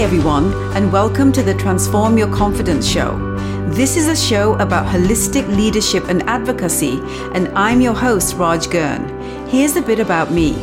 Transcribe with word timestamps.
Everyone, 0.00 0.54
and 0.74 0.90
welcome 0.90 1.30
to 1.30 1.42
the 1.42 1.52
Transform 1.52 2.16
Your 2.16 2.34
Confidence 2.34 2.88
Show. 2.88 3.18
This 3.68 3.98
is 3.98 4.08
a 4.08 4.16
show 4.16 4.54
about 4.54 4.86
holistic 4.86 5.46
leadership 5.54 6.04
and 6.08 6.22
advocacy, 6.22 6.98
and 7.34 7.48
I'm 7.48 7.82
your 7.82 7.92
host, 7.92 8.36
Raj 8.36 8.70
Girn. 8.70 9.06
Here's 9.46 9.76
a 9.76 9.82
bit 9.82 10.00
about 10.00 10.32
me. 10.32 10.56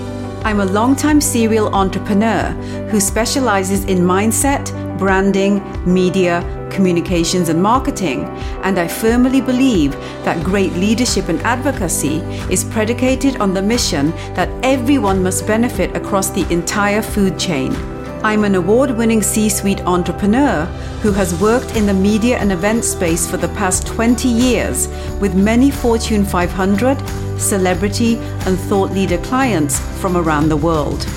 I'm 0.43 0.59
a 0.59 0.65
longtime 0.65 1.21
serial 1.21 1.73
entrepreneur 1.75 2.49
who 2.89 2.99
specializes 2.99 3.83
in 3.85 3.99
mindset, 3.99 4.71
branding, 4.97 5.61
media, 5.85 6.41
communications, 6.71 7.49
and 7.49 7.61
marketing, 7.61 8.23
and 8.63 8.79
I 8.79 8.87
firmly 8.87 9.39
believe 9.39 9.91
that 10.25 10.43
great 10.43 10.73
leadership 10.73 11.29
and 11.29 11.39
advocacy 11.41 12.21
is 12.51 12.63
predicated 12.63 13.37
on 13.37 13.53
the 13.53 13.61
mission 13.61 14.09
that 14.33 14.49
everyone 14.65 15.21
must 15.21 15.45
benefit 15.45 15.95
across 15.95 16.31
the 16.31 16.51
entire 16.51 17.03
food 17.03 17.37
chain. 17.37 17.96
I'm 18.27 18.43
an 18.43 18.55
award 18.55 18.91
winning 18.91 19.21
C 19.21 19.47
suite 19.47 19.79
entrepreneur 19.85 20.65
who 21.01 21.13
has 21.13 21.39
worked 21.39 21.77
in 21.77 21.85
the 21.85 21.93
media 21.93 22.37
and 22.37 22.51
event 22.51 22.83
space 22.83 23.25
for 23.25 23.37
the 23.37 23.47
past 23.59 23.87
20 23.87 24.27
years 24.27 24.89
with 25.21 25.33
many 25.33 25.71
Fortune 25.71 26.25
500, 26.25 26.97
celebrity, 27.39 28.17
and 28.17 28.59
thought 28.59 28.91
leader 28.91 29.17
clients 29.19 29.79
from 30.01 30.17
around 30.17 30.49
the 30.49 30.57
world. 30.57 31.07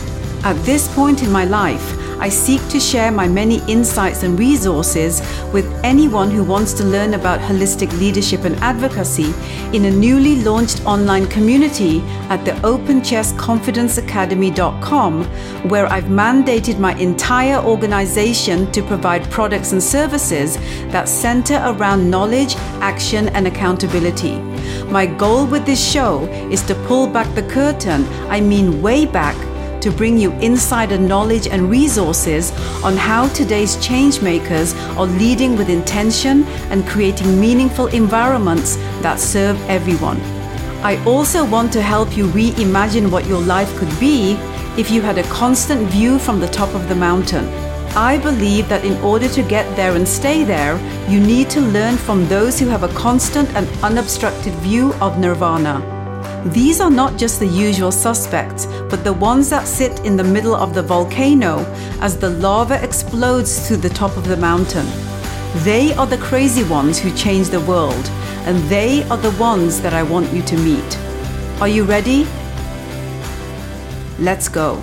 At 0.44 0.54
this 0.64 0.86
point 0.94 1.24
in 1.24 1.32
my 1.32 1.44
life, 1.44 1.99
I 2.20 2.28
seek 2.28 2.60
to 2.68 2.78
share 2.78 3.10
my 3.10 3.26
many 3.26 3.62
insights 3.66 4.22
and 4.24 4.38
resources 4.38 5.22
with 5.54 5.64
anyone 5.82 6.30
who 6.30 6.44
wants 6.44 6.74
to 6.74 6.84
learn 6.84 7.14
about 7.14 7.40
holistic 7.40 7.90
leadership 7.98 8.44
and 8.44 8.56
advocacy 8.56 9.32
in 9.74 9.86
a 9.86 9.90
newly 9.90 10.42
launched 10.42 10.84
online 10.84 11.26
community 11.28 12.02
at 12.28 12.44
the 12.44 12.50
openchestconfidenceacademy.com, 12.60 15.24
where 15.70 15.86
I've 15.86 16.04
mandated 16.04 16.78
my 16.78 16.94
entire 16.96 17.64
organization 17.64 18.70
to 18.72 18.82
provide 18.82 19.30
products 19.30 19.72
and 19.72 19.82
services 19.82 20.58
that 20.92 21.08
center 21.08 21.58
around 21.64 22.10
knowledge, 22.10 22.54
action, 22.82 23.30
and 23.30 23.46
accountability. 23.46 24.38
My 24.90 25.06
goal 25.06 25.46
with 25.46 25.64
this 25.64 25.80
show 25.82 26.26
is 26.50 26.60
to 26.64 26.74
pull 26.86 27.06
back 27.06 27.34
the 27.34 27.44
curtain, 27.44 28.06
I 28.28 28.42
mean, 28.42 28.82
way 28.82 29.06
back 29.06 29.34
to 29.82 29.90
bring 29.90 30.18
you 30.18 30.32
insider 30.40 30.98
knowledge 30.98 31.46
and 31.46 31.70
resources 31.70 32.52
on 32.82 32.96
how 32.96 33.28
today's 33.28 33.76
changemakers 33.76 34.74
are 34.96 35.06
leading 35.06 35.56
with 35.56 35.68
intention 35.68 36.44
and 36.70 36.86
creating 36.86 37.40
meaningful 37.40 37.86
environments 37.88 38.76
that 39.02 39.18
serve 39.18 39.60
everyone. 39.68 40.20
I 40.82 41.02
also 41.04 41.44
want 41.44 41.72
to 41.74 41.82
help 41.82 42.16
you 42.16 42.26
reimagine 42.28 43.10
what 43.10 43.26
your 43.26 43.40
life 43.40 43.74
could 43.76 44.00
be 44.00 44.32
if 44.78 44.90
you 44.90 45.02
had 45.02 45.18
a 45.18 45.22
constant 45.24 45.88
view 45.90 46.18
from 46.18 46.40
the 46.40 46.48
top 46.48 46.74
of 46.74 46.88
the 46.88 46.94
mountain. 46.94 47.46
I 47.96 48.18
believe 48.18 48.68
that 48.68 48.84
in 48.84 48.96
order 49.02 49.28
to 49.28 49.42
get 49.42 49.74
there 49.76 49.96
and 49.96 50.06
stay 50.06 50.44
there, 50.44 50.78
you 51.10 51.18
need 51.18 51.50
to 51.50 51.60
learn 51.60 51.96
from 51.96 52.26
those 52.28 52.58
who 52.58 52.68
have 52.68 52.84
a 52.84 52.94
constant 52.94 53.48
and 53.56 53.68
unobstructed 53.82 54.54
view 54.54 54.94
of 55.00 55.18
nirvana. 55.18 55.99
These 56.46 56.80
are 56.80 56.90
not 56.90 57.18
just 57.18 57.38
the 57.38 57.46
usual 57.46 57.92
suspects, 57.92 58.64
but 58.88 59.04
the 59.04 59.12
ones 59.12 59.50
that 59.50 59.68
sit 59.68 60.06
in 60.06 60.16
the 60.16 60.24
middle 60.24 60.54
of 60.54 60.72
the 60.72 60.82
volcano 60.82 61.58
as 62.00 62.16
the 62.16 62.30
lava 62.30 62.82
explodes 62.82 63.68
to 63.68 63.76
the 63.76 63.90
top 63.90 64.16
of 64.16 64.26
the 64.26 64.38
mountain. 64.38 64.86
They 65.64 65.92
are 65.94 66.06
the 66.06 66.16
crazy 66.16 66.64
ones 66.64 66.98
who 66.98 67.14
change 67.14 67.50
the 67.50 67.60
world, 67.60 68.06
and 68.46 68.56
they 68.70 69.02
are 69.10 69.18
the 69.18 69.32
ones 69.32 69.82
that 69.82 69.92
I 69.92 70.02
want 70.02 70.32
you 70.32 70.40
to 70.40 70.56
meet. 70.56 70.98
Are 71.60 71.68
you 71.68 71.84
ready? 71.84 72.26
Let's 74.18 74.48
go. 74.48 74.82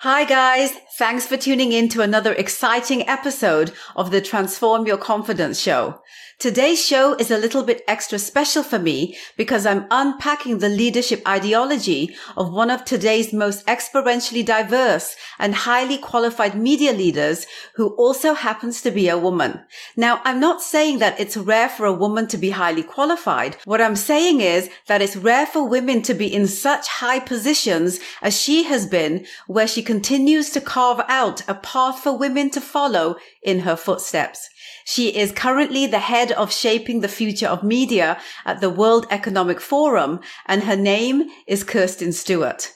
Hi, 0.00 0.24
guys. 0.24 0.72
Thanks 0.98 1.24
for 1.24 1.36
tuning 1.36 1.70
in 1.70 1.88
to 1.90 2.00
another 2.00 2.32
exciting 2.32 3.08
episode 3.08 3.72
of 3.94 4.10
the 4.10 4.20
Transform 4.20 4.86
Your 4.86 4.96
Confidence 4.96 5.60
show. 5.60 6.00
Today's 6.40 6.82
show 6.82 7.12
is 7.16 7.30
a 7.30 7.36
little 7.36 7.62
bit 7.62 7.84
extra 7.86 8.18
special 8.18 8.62
for 8.62 8.78
me 8.78 9.14
because 9.36 9.66
I'm 9.66 9.84
unpacking 9.90 10.56
the 10.56 10.70
leadership 10.70 11.20
ideology 11.28 12.16
of 12.34 12.50
one 12.50 12.70
of 12.70 12.82
today's 12.82 13.30
most 13.30 13.66
experientially 13.66 14.42
diverse 14.42 15.16
and 15.38 15.54
highly 15.54 15.98
qualified 15.98 16.54
media 16.54 16.92
leaders 16.92 17.46
who 17.74 17.88
also 17.96 18.32
happens 18.32 18.80
to 18.80 18.90
be 18.90 19.10
a 19.10 19.18
woman. 19.18 19.60
Now, 19.98 20.22
I'm 20.24 20.40
not 20.40 20.62
saying 20.62 20.98
that 21.00 21.20
it's 21.20 21.36
rare 21.36 21.68
for 21.68 21.84
a 21.84 21.92
woman 21.92 22.26
to 22.28 22.38
be 22.38 22.48
highly 22.48 22.84
qualified. 22.84 23.58
What 23.66 23.82
I'm 23.82 23.94
saying 23.94 24.40
is 24.40 24.70
that 24.86 25.02
it's 25.02 25.16
rare 25.16 25.44
for 25.44 25.68
women 25.68 26.00
to 26.04 26.14
be 26.14 26.34
in 26.34 26.46
such 26.46 26.88
high 26.88 27.20
positions 27.20 28.00
as 28.22 28.40
she 28.40 28.62
has 28.62 28.86
been, 28.86 29.26
where 29.46 29.68
she 29.68 29.82
continues 29.82 30.48
to 30.52 30.62
carve 30.62 31.02
out 31.06 31.46
a 31.46 31.54
path 31.54 31.98
for 31.98 32.16
women 32.16 32.48
to 32.48 32.62
follow 32.62 33.16
in 33.42 33.60
her 33.60 33.76
footsteps. 33.76 34.48
She 34.92 35.16
is 35.16 35.30
currently 35.30 35.86
the 35.86 36.00
head 36.00 36.32
of 36.32 36.52
shaping 36.52 36.98
the 36.98 37.06
future 37.06 37.46
of 37.46 37.62
media 37.62 38.20
at 38.44 38.60
the 38.60 38.68
World 38.68 39.06
Economic 39.08 39.60
Forum, 39.60 40.18
and 40.46 40.64
her 40.64 40.74
name 40.74 41.30
is 41.46 41.62
Kirstine 41.62 42.12
Stewart. 42.12 42.72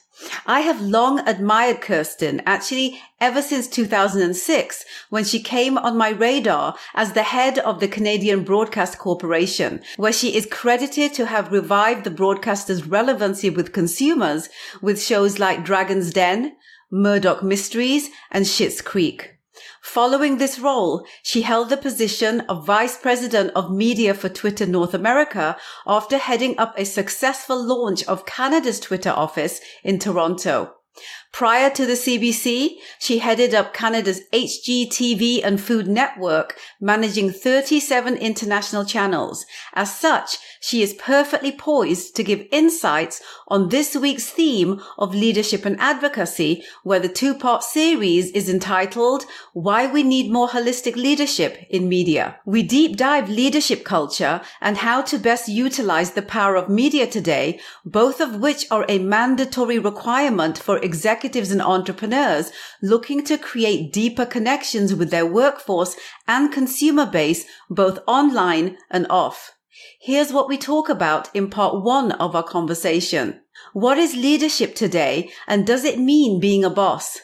I 0.47 0.61
have 0.61 0.81
long 0.81 1.29
admired 1.29 1.81
Kirstine, 1.81 2.41
actually 2.47 3.03
ever 3.21 3.43
since 3.43 3.67
2006, 3.67 4.85
when 5.11 5.25
she 5.25 5.43
came 5.43 5.77
on 5.77 5.97
my 5.97 6.11
radar 6.11 6.77
as 6.95 7.15
the 7.15 7.25
head 7.25 7.59
of 7.59 7.81
the 7.81 7.89
Canadian 7.89 8.45
Broadcast 8.45 8.97
Corporation, 8.97 9.83
where 9.97 10.13
she 10.13 10.37
is 10.37 10.47
credited 10.47 11.15
to 11.15 11.27
have 11.27 11.51
revived 11.51 12.05
the 12.05 12.13
broadcaster's 12.13 12.87
relevancy 12.87 13.51
with 13.51 13.73
consumers 13.73 14.49
with 14.81 15.03
shows 15.03 15.41
like 15.41 15.65
Dragon's 15.65 16.13
Den, 16.13 16.53
Murdoch 16.93 17.43
Mysteries, 17.43 18.09
and 18.31 18.45
Schitt's 18.45 18.81
Creek. 18.81 19.34
Following 19.85 20.39
this 20.39 20.59
role, 20.59 21.07
she 21.23 21.43
held 21.43 21.69
the 21.69 21.77
position 21.77 22.41
of 22.49 22.65
Vice 22.65 22.97
President 22.97 23.53
of 23.55 23.71
Media 23.71 24.15
for 24.15 24.31
Twitter 24.31 24.65
North 24.65 24.95
America 24.95 25.59
after 25.87 26.17
heading 26.17 26.59
up 26.59 26.75
a 26.79 26.87
successful 26.87 27.63
launch 27.63 28.03
of 28.07 28.25
Canada's 28.25 28.81
Twitter 28.81 29.11
office 29.11 29.61
in 29.85 29.99
Toronto. 29.99 30.73
Prior 31.35 31.69
to 31.69 31.85
the 31.85 31.95
CBC, 31.95 32.77
she 33.01 33.19
headed 33.19 33.55
up 33.55 33.75
Canada's 33.75 34.21
HGTV 34.33 35.41
and 35.43 35.61
Food 35.61 35.89
Network, 35.89 36.57
managing 36.81 37.33
37 37.33 38.15
international 38.19 38.85
channels. 38.85 39.45
As 39.73 39.99
such, 39.99 40.39
she 40.61 40.81
is 40.81 40.95
perfectly 40.95 41.51
poised 41.51 42.15
to 42.15 42.23
give 42.23 42.47
insights 42.53 43.21
on 43.49 43.71
this 43.71 43.97
week's 43.97 44.31
theme 44.31 44.81
of 44.97 45.13
leadership 45.13 45.65
and 45.65 45.77
advocacy, 45.81 46.63
where 46.85 47.01
the 47.01 47.09
two 47.09 47.35
part 47.35 47.65
series 47.65 48.31
is 48.31 48.49
entitled 48.49 49.25
Why 49.55 49.89
We 49.89 50.05
Need 50.05 50.31
More 50.31 50.47
Holistic 50.47 50.95
Leadership 50.95 51.67
in 51.69 51.89
Media. 51.89 52.39
We 52.47 52.63
deep 52.63 52.97
dive 52.97 53.29
leadership 53.29 53.85
culture 53.85 54.41
and 54.61 54.77
how 54.77 55.03
to 55.03 55.19
best 55.19 55.49
utilize 55.49 56.13
the 56.13 56.23
power 56.23 56.55
of 56.55 56.69
media 56.69 57.09
today, 57.09 57.59
both 57.85 58.21
of 58.21 58.37
which 58.37 58.71
are 58.71 58.87
a 58.89 59.01
mandatory 59.01 59.81
requirement 59.81 60.59
for 60.59 60.79
executives 60.79 61.24
executives 61.25 61.51
and 61.51 61.63
entrepreneurs 61.63 62.53
looking 62.83 63.25
to 63.25 63.39
create 63.39 63.91
deeper 63.91 64.27
connections 64.27 64.95
with 64.95 65.11
their 65.11 65.25
workforce 65.25 65.97
and 66.29 66.53
consumer 66.53 67.07
base, 67.07 67.47
both 67.71 67.99
online 68.07 68.77
and 68.91 69.07
off. 69.09 69.53
Here's 70.03 70.35
what 70.35 70.49
we 70.49 70.59
talk 70.59 70.91
about 70.91 71.35
in 71.35 71.49
part 71.49 71.83
one 71.83 72.13
of 72.13 72.37
our 72.37 72.43
conversation. 72.43 73.41
What 73.73 73.97
is 73.97 74.15
leadership 74.15 74.75
today 74.75 75.31
and 75.47 75.67
does 75.67 75.83
it 75.83 75.99
mean 75.99 76.41
being 76.41 76.63
a 76.63 76.69
boss? 76.69 77.19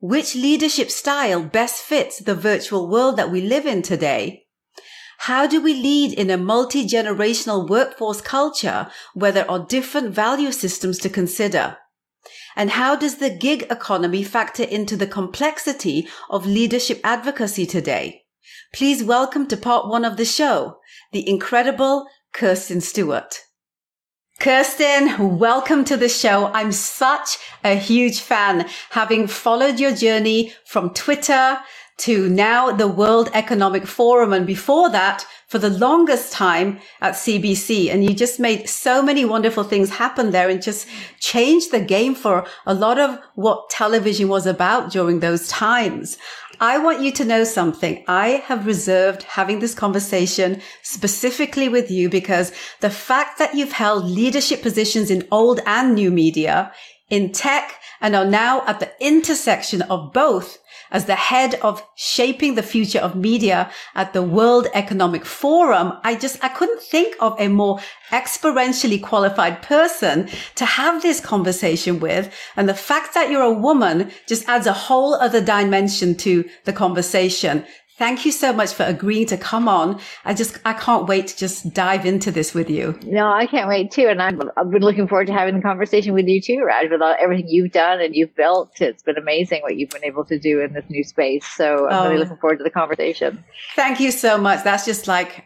Which 0.00 0.34
leadership 0.34 0.90
style 0.90 1.42
best 1.42 1.82
fits 1.82 2.18
the 2.18 2.34
virtual 2.34 2.90
world 2.90 3.16
that 3.16 3.30
we 3.30 3.40
live 3.40 3.64
in 3.64 3.80
today? 3.80 4.44
How 5.20 5.46
do 5.46 5.62
we 5.62 5.72
lead 5.72 6.12
in 6.12 6.28
a 6.28 6.36
multi-generational 6.36 7.66
workforce 7.66 8.20
culture 8.20 8.90
where 9.14 9.32
there 9.32 9.50
are 9.50 9.66
different 9.66 10.14
value 10.14 10.52
systems 10.52 10.98
to 10.98 11.08
consider? 11.08 11.78
And 12.56 12.70
how 12.70 12.96
does 12.96 13.16
the 13.16 13.30
gig 13.30 13.66
economy 13.70 14.22
factor 14.22 14.64
into 14.64 14.96
the 14.96 15.06
complexity 15.06 16.08
of 16.28 16.46
leadership 16.46 17.00
advocacy 17.04 17.66
today? 17.66 18.22
Please 18.72 19.02
welcome 19.02 19.46
to 19.48 19.56
part 19.56 19.88
one 19.88 20.04
of 20.04 20.16
the 20.16 20.24
show, 20.24 20.78
the 21.12 21.28
incredible 21.28 22.06
Kirstine 22.32 22.82
Stewart. 22.82 23.40
Kirstine, 24.40 25.36
welcome 25.38 25.84
to 25.84 25.96
the 25.96 26.08
show. 26.08 26.46
I'm 26.54 26.72
such 26.72 27.36
a 27.62 27.74
huge 27.74 28.20
fan, 28.20 28.66
having 28.90 29.26
followed 29.26 29.78
your 29.78 29.94
journey 29.94 30.54
from 30.64 30.94
Twitter 30.94 31.58
to 31.98 32.28
now 32.30 32.72
the 32.72 32.88
World 32.88 33.28
Economic 33.34 33.86
Forum. 33.86 34.32
And 34.32 34.46
before 34.46 34.88
that, 34.90 35.26
for 35.50 35.58
the 35.58 35.68
longest 35.68 36.32
time 36.32 36.78
at 37.00 37.14
CBC. 37.14 37.92
And 37.92 38.04
you 38.04 38.14
just 38.14 38.38
made 38.38 38.68
so 38.68 39.02
many 39.02 39.24
wonderful 39.24 39.64
things 39.64 39.90
happen 39.90 40.30
there 40.30 40.48
and 40.48 40.62
just 40.62 40.86
changed 41.18 41.72
the 41.72 41.80
game 41.80 42.14
for 42.14 42.46
a 42.66 42.72
lot 42.72 43.00
of 43.00 43.18
what 43.34 43.68
television 43.68 44.28
was 44.28 44.46
about 44.46 44.92
during 44.92 45.18
those 45.18 45.48
times. 45.48 46.16
I 46.60 46.78
want 46.78 47.00
you 47.00 47.10
to 47.12 47.24
know 47.24 47.42
something. 47.42 48.04
I 48.06 48.44
have 48.46 48.64
reserved 48.64 49.24
having 49.24 49.58
this 49.58 49.74
conversation 49.74 50.62
specifically 50.82 51.68
with 51.68 51.90
you 51.90 52.08
because 52.08 52.52
the 52.78 52.90
fact 52.90 53.40
that 53.40 53.54
you've 53.56 53.72
held 53.72 54.04
leadership 54.04 54.62
positions 54.62 55.10
in 55.10 55.26
old 55.32 55.58
and 55.66 55.96
new 55.96 56.12
media 56.12 56.72
in 57.08 57.32
tech 57.32 57.74
and 58.00 58.14
are 58.14 58.24
now 58.24 58.62
at 58.68 58.78
the 58.78 58.92
intersection 59.00 59.82
of 59.82 60.12
both 60.12 60.58
as 60.90 61.06
the 61.06 61.14
head 61.14 61.54
of 61.56 61.82
shaping 61.96 62.54
the 62.54 62.62
future 62.62 62.98
of 62.98 63.14
media 63.14 63.70
at 63.94 64.12
the 64.12 64.22
World 64.22 64.68
Economic 64.74 65.24
Forum. 65.24 65.92
I 66.02 66.14
just, 66.14 66.42
I 66.42 66.48
couldn't 66.48 66.82
think 66.82 67.16
of 67.20 67.34
a 67.38 67.48
more 67.48 67.80
experientially 68.10 69.00
qualified 69.02 69.62
person 69.62 70.28
to 70.56 70.64
have 70.64 71.02
this 71.02 71.20
conversation 71.20 72.00
with. 72.00 72.34
And 72.56 72.68
the 72.68 72.74
fact 72.74 73.14
that 73.14 73.30
you're 73.30 73.42
a 73.42 73.52
woman 73.52 74.10
just 74.26 74.48
adds 74.48 74.66
a 74.66 74.72
whole 74.72 75.14
other 75.14 75.40
dimension 75.40 76.16
to 76.16 76.48
the 76.64 76.72
conversation. 76.72 77.64
Thank 78.00 78.24
you 78.24 78.32
so 78.32 78.54
much 78.54 78.72
for 78.72 78.84
agreeing 78.84 79.26
to 79.26 79.36
come 79.36 79.68
on. 79.68 80.00
I 80.24 80.32
just, 80.32 80.56
I 80.64 80.72
can't 80.72 81.06
wait 81.06 81.26
to 81.26 81.36
just 81.36 81.74
dive 81.74 82.06
into 82.06 82.30
this 82.30 82.54
with 82.54 82.70
you. 82.70 82.98
No, 83.04 83.30
I 83.30 83.44
can't 83.44 83.68
wait 83.68 83.90
too. 83.90 84.06
And 84.06 84.22
I'm, 84.22 84.40
I've 84.56 84.70
been 84.70 84.80
looking 84.80 85.06
forward 85.06 85.26
to 85.26 85.34
having 85.34 85.54
the 85.54 85.60
conversation 85.60 86.14
with 86.14 86.26
you 86.26 86.40
too, 86.40 86.62
Raj, 86.66 86.90
with 86.90 87.02
all, 87.02 87.14
everything 87.20 87.48
you've 87.50 87.72
done 87.72 88.00
and 88.00 88.16
you've 88.16 88.34
built. 88.34 88.80
It's 88.80 89.02
been 89.02 89.18
amazing 89.18 89.60
what 89.60 89.76
you've 89.76 89.90
been 89.90 90.06
able 90.06 90.24
to 90.24 90.38
do 90.38 90.62
in 90.62 90.72
this 90.72 90.86
new 90.88 91.04
space. 91.04 91.46
So 91.46 91.90
I'm 91.90 92.06
oh, 92.06 92.08
really 92.08 92.20
looking 92.20 92.38
forward 92.38 92.56
to 92.56 92.64
the 92.64 92.70
conversation. 92.70 93.44
Thank 93.76 94.00
you 94.00 94.12
so 94.12 94.38
much. 94.38 94.64
That's 94.64 94.86
just 94.86 95.06
like 95.06 95.44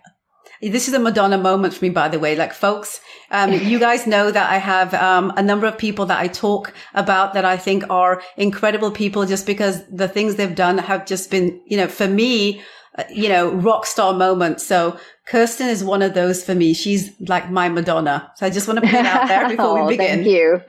this 0.61 0.89
is 0.89 0.95
a 0.95 0.99
Madonna 0.99 1.39
moment 1.39 1.75
for 1.75 1.85
me, 1.85 1.91
by 1.91 2.09
the 2.09 2.19
way. 2.19 2.37
Like, 2.37 2.53
folks, 2.53 3.01
um, 3.31 3.53
you 3.71 3.79
guys 3.79 4.07
know 4.07 4.31
that 4.31 4.51
I 4.51 4.59
have 4.59 4.95
um, 4.95 5.33
a 5.37 5.43
number 5.43 5.67
of 5.67 5.79
people 5.79 6.07
that 6.07 6.21
I 6.21 6.29
talk 6.29 6.73
about 6.95 7.35
that 7.35 7.45
I 7.45 7.57
think 7.57 7.85
are 7.91 8.23
incredible 8.37 8.91
people 8.91 9.27
just 9.27 9.47
because 9.47 9.85
the 9.87 10.09
things 10.09 10.37
they've 10.37 10.55
done 10.55 10.79
have 10.79 11.07
just 11.07 11.31
been, 11.31 11.61
you 11.67 11.77
know, 11.77 11.89
for 11.89 12.09
me, 12.09 12.63
uh, 12.97 13.05
you 13.11 13.29
know, 13.29 13.51
rock 13.51 13.87
star 13.87 14.13
moments. 14.13 14.65
So 14.65 14.99
Kirstine 15.27 15.71
is 15.71 15.83
one 15.83 16.03
of 16.03 16.13
those 16.13 16.45
for 16.45 16.55
me. 16.55 16.75
She's 16.75 17.19
like 17.19 17.51
my 17.51 17.71
Madonna. 17.71 18.31
So 18.37 18.45
I 18.45 18.51
just 18.51 18.69
want 18.69 18.81
to 18.81 18.87
put 18.87 18.93
it 18.95 19.07
out 19.07 19.27
there 19.27 19.49
before 19.57 19.79
oh, 19.79 19.87
we 19.87 19.97
begin. 19.97 20.23
Thank 20.23 20.27
you. 20.27 20.61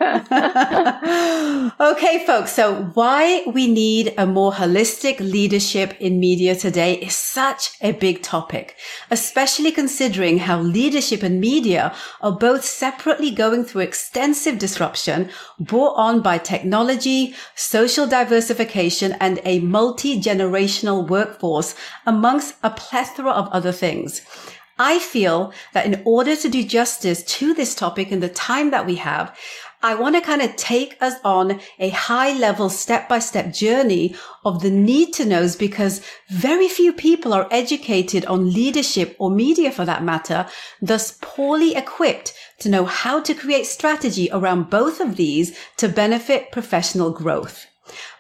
okay, 1.92 2.26
folks. 2.26 2.54
So 2.54 2.86
why 2.94 3.44
we 3.48 3.68
need 3.68 4.14
a 4.18 4.26
more 4.26 4.54
holistic 4.54 5.20
leadership 5.20 6.00
in 6.00 6.22
media 6.22 6.56
today 6.56 6.96
is 7.00 7.14
such 7.14 7.72
a 7.82 7.92
big 7.92 8.24
topic, 8.24 8.78
especially 9.12 9.74
considering 9.74 10.38
how 10.38 10.62
leadership 10.62 11.22
and 11.22 11.42
media 11.42 11.94
are 12.22 12.32
both 12.32 12.64
separately 12.64 13.32
going 13.32 13.66
through 13.66 13.82
extensive 13.82 14.58
disruption 14.58 15.30
brought 15.60 15.96
on 15.96 16.22
by 16.22 16.38
technology, 16.38 17.36
social 17.56 18.08
diversification, 18.08 19.18
and 19.20 19.42
a 19.44 19.60
multi-generational 19.60 21.06
workforce 21.10 21.76
amongst 22.06 22.56
a 22.64 22.70
plethora 22.70 23.32
of 23.32 23.50
other 23.50 23.74
things. 23.74 24.22
I 24.78 25.00
feel 25.00 25.54
that 25.74 25.86
in 25.86 26.02
order 26.04 26.36
to 26.36 26.50
do 26.50 26.64
justice 26.64 27.24
to 27.24 27.54
this 27.54 27.76
topic 27.76 28.12
in 28.12 28.20
the 28.20 28.30
time 28.30 28.72
that 28.72 28.86
we 28.86 28.96
have, 28.96 29.38
I 29.82 29.94
want 29.96 30.16
to 30.16 30.22
kind 30.22 30.42
of 30.42 30.56
take 30.56 30.98
us 31.00 31.14
on 31.24 31.62
a 31.80 31.90
high 31.90 32.34
level 32.34 32.70
step 32.70 33.08
by 33.08 33.20
step 33.20 33.54
journey 33.54 34.16
of 34.44 34.62
the 34.62 34.72
need 34.72 35.14
to 35.14 35.26
knows 35.26 35.56
because 35.56 36.02
very 36.30 36.68
few 36.68 36.92
people 36.92 37.34
are 37.34 37.48
educated 37.52 38.26
on 38.26 38.52
leadership 38.52 39.16
or 39.20 39.30
media 39.30 39.72
for 39.72 39.86
that 39.86 40.04
matter, 40.04 40.48
thus 40.82 41.18
poorly 41.22 41.76
equipped 41.76 42.34
to 42.60 42.70
know 42.70 42.86
how 42.86 43.22
to 43.22 43.34
create 43.34 43.68
strategy 43.68 44.28
around 44.34 44.70
both 44.70 45.00
of 45.00 45.18
these 45.18 45.56
to 45.78 45.88
benefit 45.88 46.52
professional 46.52 47.12
growth. 47.12 47.68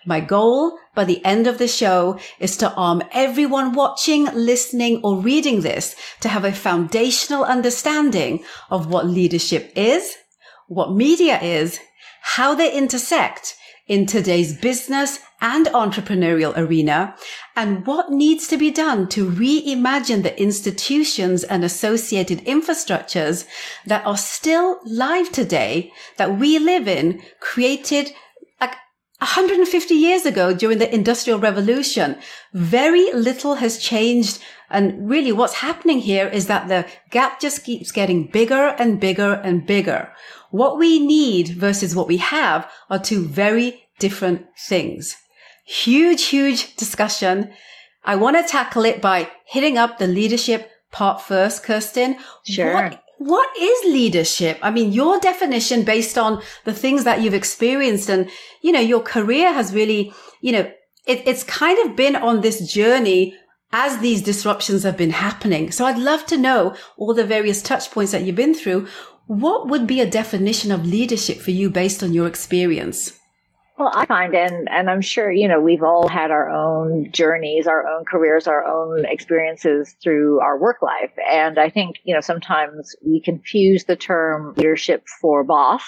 My 0.05 0.19
goal 0.19 0.77
by 0.93 1.03
the 1.05 1.23
end 1.25 1.47
of 1.47 1.57
the 1.57 1.67
show 1.67 2.19
is 2.39 2.57
to 2.57 2.73
arm 2.73 3.03
everyone 3.11 3.73
watching, 3.73 4.25
listening, 4.33 5.01
or 5.03 5.17
reading 5.17 5.61
this 5.61 5.95
to 6.21 6.29
have 6.29 6.45
a 6.45 6.51
foundational 6.51 7.43
understanding 7.43 8.43
of 8.69 8.87
what 8.87 9.07
leadership 9.07 9.71
is, 9.75 10.15
what 10.67 10.93
media 10.93 11.39
is, 11.41 11.79
how 12.21 12.55
they 12.55 12.71
intersect 12.71 13.55
in 13.87 14.05
today's 14.05 14.57
business 14.57 15.19
and 15.41 15.67
entrepreneurial 15.67 16.57
arena, 16.57 17.15
and 17.55 17.85
what 17.85 18.09
needs 18.11 18.47
to 18.47 18.57
be 18.57 18.71
done 18.71 19.07
to 19.07 19.29
reimagine 19.29 20.23
the 20.23 20.41
institutions 20.41 21.43
and 21.43 21.63
associated 21.63 22.43
infrastructures 22.45 23.45
that 23.85 24.03
are 24.05 24.17
still 24.17 24.79
live 24.85 25.31
today 25.31 25.91
that 26.17 26.39
we 26.39 26.57
live 26.57 26.87
in, 26.87 27.21
created 27.39 28.11
150 29.25 29.95
years 29.95 30.23
ago 30.23 30.53
during 30.53 30.77
the 30.77 30.93
industrial 30.93 31.39
revolution, 31.39 32.15
very 32.53 33.11
little 33.11 33.55
has 33.55 33.79
changed. 33.79 34.39
And 34.69 35.09
really 35.09 35.31
what's 35.31 35.55
happening 35.55 35.99
here 35.99 36.27
is 36.27 36.45
that 36.45 36.67
the 36.67 36.85
gap 37.09 37.39
just 37.39 37.63
keeps 37.63 37.91
getting 37.91 38.27
bigger 38.27 38.75
and 38.77 38.99
bigger 38.99 39.33
and 39.33 39.65
bigger. 39.65 40.11
What 40.51 40.77
we 40.77 40.99
need 40.99 41.49
versus 41.49 41.95
what 41.95 42.07
we 42.07 42.17
have 42.17 42.71
are 42.91 42.99
two 42.99 43.25
very 43.25 43.87
different 43.97 44.45
things. 44.59 45.15
Huge, 45.65 46.25
huge 46.25 46.75
discussion. 46.75 47.51
I 48.03 48.17
want 48.17 48.37
to 48.37 48.43
tackle 48.43 48.85
it 48.85 49.01
by 49.01 49.31
hitting 49.45 49.75
up 49.75 49.97
the 49.97 50.07
leadership 50.07 50.69
part 50.91 51.19
first, 51.19 51.63
Kirstine. 51.63 52.19
Sure. 52.45 52.73
What 52.75 53.01
what 53.25 53.49
is 53.57 53.91
leadership? 53.91 54.59
I 54.61 54.69
mean, 54.69 54.91
your 54.91 55.19
definition 55.19 55.83
based 55.83 56.15
on 56.15 56.43
the 56.63 56.73
things 56.73 57.05
that 57.05 57.21
you've 57.21 57.33
experienced 57.33 58.07
and, 58.07 58.29
you 58.61 58.71
know, 58.71 58.79
your 58.79 59.01
career 59.01 59.51
has 59.51 59.73
really, 59.73 60.13
you 60.41 60.51
know, 60.51 60.71
it, 61.07 61.27
it's 61.27 61.43
kind 61.43 61.77
of 61.83 61.95
been 61.95 62.15
on 62.15 62.41
this 62.41 62.71
journey 62.71 63.35
as 63.71 63.97
these 63.97 64.21
disruptions 64.21 64.83
have 64.83 64.95
been 64.95 65.09
happening. 65.09 65.71
So 65.71 65.85
I'd 65.85 65.97
love 65.97 66.27
to 66.27 66.37
know 66.37 66.75
all 66.97 67.15
the 67.15 67.25
various 67.25 67.63
touch 67.63 67.89
points 67.89 68.11
that 68.11 68.21
you've 68.21 68.35
been 68.35 68.53
through. 68.53 68.87
What 69.25 69.69
would 69.69 69.87
be 69.87 70.01
a 70.01 70.09
definition 70.09 70.71
of 70.71 70.85
leadership 70.85 71.39
for 71.39 71.49
you 71.49 71.71
based 71.71 72.03
on 72.03 72.13
your 72.13 72.27
experience? 72.27 73.19
Well, 73.77 73.91
I 73.93 74.05
find, 74.05 74.33
and, 74.33 74.69
and 74.69 74.89
I'm 74.89 75.01
sure, 75.01 75.29
you 75.29 75.49
know, 75.49 75.59
we've 75.59 75.83
all 75.83 76.07
had 76.07 76.31
our 76.31 76.49
own 76.49 77.11
journeys, 77.11 77.67
our 77.67 77.85
own 77.85 78.05
careers, 78.05 78.47
our 78.47 78.63
own 78.65 79.03
experiences 79.05 79.97
through 80.01 80.39
our 80.39 80.57
work 80.57 80.81
life. 80.81 81.11
And 81.29 81.59
I 81.59 81.69
think, 81.69 81.97
you 82.05 82.13
know, 82.13 82.21
sometimes 82.21 82.95
we 83.05 83.19
confuse 83.19 83.83
the 83.83 83.97
term 83.97 84.53
leadership 84.55 85.05
for 85.19 85.43
boss. 85.43 85.83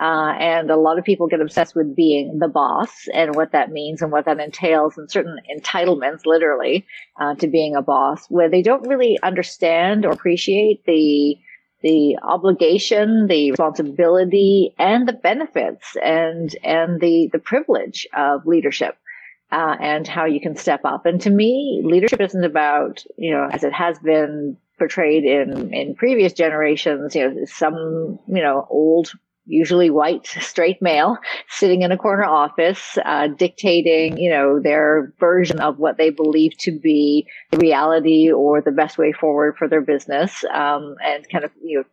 Uh, 0.00 0.34
and 0.38 0.70
a 0.70 0.76
lot 0.76 0.98
of 0.98 1.04
people 1.04 1.26
get 1.26 1.40
obsessed 1.40 1.74
with 1.74 1.96
being 1.96 2.38
the 2.38 2.48
boss 2.48 3.08
and 3.12 3.34
what 3.34 3.52
that 3.52 3.72
means 3.72 4.02
and 4.02 4.12
what 4.12 4.26
that 4.26 4.38
entails 4.38 4.96
and 4.96 5.10
certain 5.10 5.38
entitlements, 5.50 6.26
literally, 6.26 6.86
uh, 7.20 7.34
to 7.34 7.48
being 7.48 7.74
a 7.74 7.82
boss, 7.82 8.26
where 8.28 8.50
they 8.50 8.62
don't 8.62 8.86
really 8.86 9.18
understand 9.22 10.04
or 10.04 10.12
appreciate 10.12 10.84
the 10.84 11.36
the 11.82 12.18
obligation, 12.22 13.26
the 13.26 13.50
responsibility, 13.50 14.74
and 14.78 15.06
the 15.06 15.12
benefits 15.12 15.96
and 16.02 16.54
and 16.64 17.00
the 17.00 17.28
the 17.32 17.38
privilege 17.38 18.06
of 18.16 18.46
leadership. 18.46 18.96
Uh, 19.52 19.76
and 19.80 20.08
how 20.08 20.24
you 20.24 20.40
can 20.40 20.56
step 20.56 20.80
up. 20.84 21.06
And 21.06 21.20
to 21.20 21.30
me, 21.30 21.80
leadership 21.84 22.20
isn't 22.20 22.42
about, 22.42 23.04
you 23.16 23.30
know, 23.30 23.48
as 23.48 23.62
it 23.62 23.72
has 23.72 23.96
been 24.00 24.56
portrayed 24.76 25.22
in, 25.22 25.72
in 25.72 25.94
previous 25.94 26.32
generations, 26.32 27.14
you 27.14 27.30
know, 27.30 27.44
some, 27.44 28.18
you 28.26 28.42
know, 28.42 28.66
old 28.68 29.12
usually 29.46 29.90
white 29.90 30.26
straight 30.40 30.80
male 30.82 31.18
sitting 31.48 31.82
in 31.82 31.92
a 31.92 31.96
corner 31.96 32.24
office 32.24 32.98
uh, 33.04 33.28
dictating 33.28 34.18
you 34.18 34.30
know 34.30 34.60
their 34.60 35.12
version 35.18 35.60
of 35.60 35.78
what 35.78 35.96
they 35.96 36.10
believe 36.10 36.56
to 36.58 36.72
be 36.72 37.26
the 37.50 37.58
reality 37.58 38.30
or 38.30 38.60
the 38.60 38.72
best 38.72 38.98
way 38.98 39.12
forward 39.12 39.56
for 39.56 39.68
their 39.68 39.80
business 39.80 40.44
um, 40.52 40.96
and 41.04 41.28
kind 41.30 41.44
of 41.44 41.50
you 41.62 41.78
know 41.78 41.84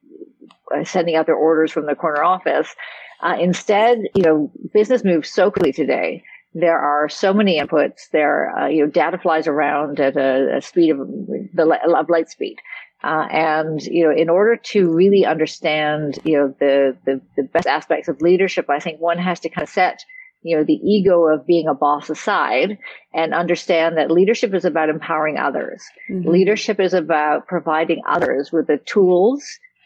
uh, 0.76 0.84
sending 0.84 1.16
out 1.16 1.26
their 1.26 1.36
orders 1.36 1.72
from 1.72 1.86
the 1.86 1.96
corner 1.96 2.24
office. 2.24 2.76
Uh, 3.22 3.38
instead 3.40 4.00
you 4.16 4.24
know 4.24 4.52
business 4.74 5.04
moves 5.04 5.30
so 5.30 5.50
quickly 5.52 5.72
today. 5.72 6.24
There 6.56 6.78
are 6.78 7.10
so 7.10 7.34
many 7.34 7.60
inputs. 7.60 8.10
There 8.12 8.56
uh, 8.56 8.68
you 8.68 8.84
know 8.84 8.92
data 8.92 9.18
flies 9.18 9.48
around 9.48 10.00
at 10.00 10.16
a, 10.18 10.58
a 10.58 10.62
speed 10.62 10.92
of 10.92 10.98
the 11.00 11.80
of 11.98 12.10
light 12.10 12.30
speed 12.30 12.58
uh, 13.04 13.28
and 13.32 13.82
you 13.84 14.06
know, 14.06 14.16
in 14.16 14.30
order 14.30 14.56
to 14.56 14.92
really 14.92 15.26
understand, 15.26 16.20
you 16.24 16.38
know, 16.38 16.56
the, 16.60 16.96
the 17.06 17.22
the 17.36 17.44
best 17.44 17.68
aspects 17.68 18.08
of 18.08 18.22
leadership, 18.22 18.70
I 18.70 18.80
think 18.80 19.02
one 19.02 19.18
has 19.18 19.40
to 19.42 19.50
kind 19.50 19.64
of 19.64 19.70
set, 19.70 20.04
you 20.42 20.56
know, 20.56 20.64
the 20.64 20.74
ego 20.74 21.24
of 21.24 21.46
being 21.46 21.68
a 21.68 21.74
boss 21.74 22.10
aside 22.10 22.78
and 23.14 23.34
understand 23.34 23.98
that 23.98 24.10
leadership 24.10 24.54
is 24.54 24.66
about 24.66 24.90
empowering 24.90 25.38
others. 25.38 25.84
Mm-hmm. 26.10 26.30
Leadership 26.30 26.80
is 26.80 26.94
about 26.94 27.48
providing 27.48 28.02
others 28.08 28.52
with 28.52 28.68
the 28.68 28.80
tools 28.86 29.44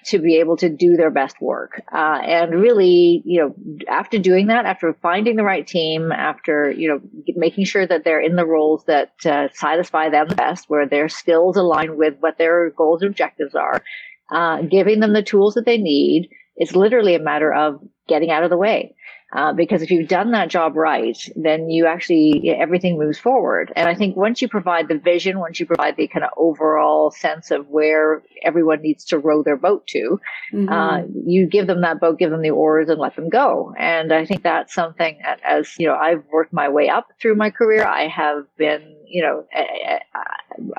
to 0.07 0.19
be 0.19 0.37
able 0.37 0.55
to 0.57 0.69
do 0.69 0.95
their 0.95 1.11
best 1.11 1.41
work. 1.41 1.81
Uh, 1.91 2.19
and 2.23 2.51
really, 2.53 3.21
you 3.25 3.41
know, 3.41 3.55
after 3.89 4.17
doing 4.17 4.47
that, 4.47 4.65
after 4.65 4.93
finding 5.01 5.35
the 5.35 5.43
right 5.43 5.67
team, 5.67 6.11
after, 6.11 6.71
you 6.71 6.87
know, 6.87 7.01
making 7.35 7.65
sure 7.65 7.85
that 7.85 8.03
they're 8.03 8.21
in 8.21 8.35
the 8.35 8.45
roles 8.45 8.85
that 8.85 9.11
uh, 9.25 9.47
satisfy 9.53 10.09
them 10.09 10.27
the 10.27 10.35
best, 10.35 10.69
where 10.69 10.87
their 10.87 11.09
skills 11.09 11.57
align 11.57 11.97
with 11.97 12.15
what 12.19 12.37
their 12.37 12.69
goals 12.71 13.01
and 13.01 13.11
objectives 13.11 13.53
are, 13.53 13.83
uh, 14.31 14.61
giving 14.61 14.99
them 14.99 15.13
the 15.13 15.23
tools 15.23 15.55
that 15.55 15.65
they 15.65 15.77
need, 15.77 16.29
it's 16.55 16.75
literally 16.75 17.15
a 17.15 17.19
matter 17.19 17.53
of 17.53 17.79
getting 18.07 18.31
out 18.31 18.43
of 18.43 18.49
the 18.49 18.57
way. 18.57 18.95
Uh, 19.33 19.51
because 19.51 19.81
if 19.81 19.91
you've 19.91 20.07
done 20.07 20.31
that 20.31 20.49
job 20.49 20.77
right, 20.77 21.17
then 21.35 21.69
you 21.69 21.85
actually, 21.85 22.49
everything 22.49 22.97
moves 22.97 23.19
forward. 23.19 23.73
And 23.75 23.89
I 23.89 23.93
think 23.93 24.15
once 24.15 24.41
you 24.41 24.47
provide 24.47 24.87
the 24.87 24.97
vision, 24.97 25.39
once 25.39 25.59
you 25.59 25.65
provide 25.65 25.97
the 25.97 26.07
kind 26.07 26.23
of 26.23 26.31
overall 26.37 27.11
sense 27.11 27.51
of 27.51 27.67
where 27.67 28.23
everyone 28.41 28.81
needs 28.81 29.03
to 29.05 29.19
row 29.19 29.43
their 29.43 29.57
boat 29.57 29.85
to, 29.87 30.21
mm-hmm. 30.53 30.69
uh, 30.69 31.01
you 31.25 31.45
give 31.45 31.67
them 31.67 31.81
that 31.81 31.99
boat, 31.99 32.19
give 32.19 32.31
them 32.31 32.41
the 32.41 32.51
oars 32.51 32.87
and 32.87 32.99
let 32.99 33.17
them 33.17 33.27
go. 33.27 33.73
And 33.77 34.13
I 34.13 34.25
think 34.25 34.43
that's 34.43 34.73
something 34.73 35.19
that 35.21 35.41
as, 35.43 35.75
you 35.77 35.87
know, 35.87 35.95
I've 35.95 36.23
worked 36.31 36.53
my 36.53 36.69
way 36.69 36.87
up 36.87 37.09
through 37.21 37.35
my 37.35 37.49
career. 37.49 37.85
I 37.85 38.07
have 38.07 38.45
been, 38.57 38.96
you 39.07 39.21
know, 39.21 39.45
eh, 39.51 39.63
eh, 39.85 39.99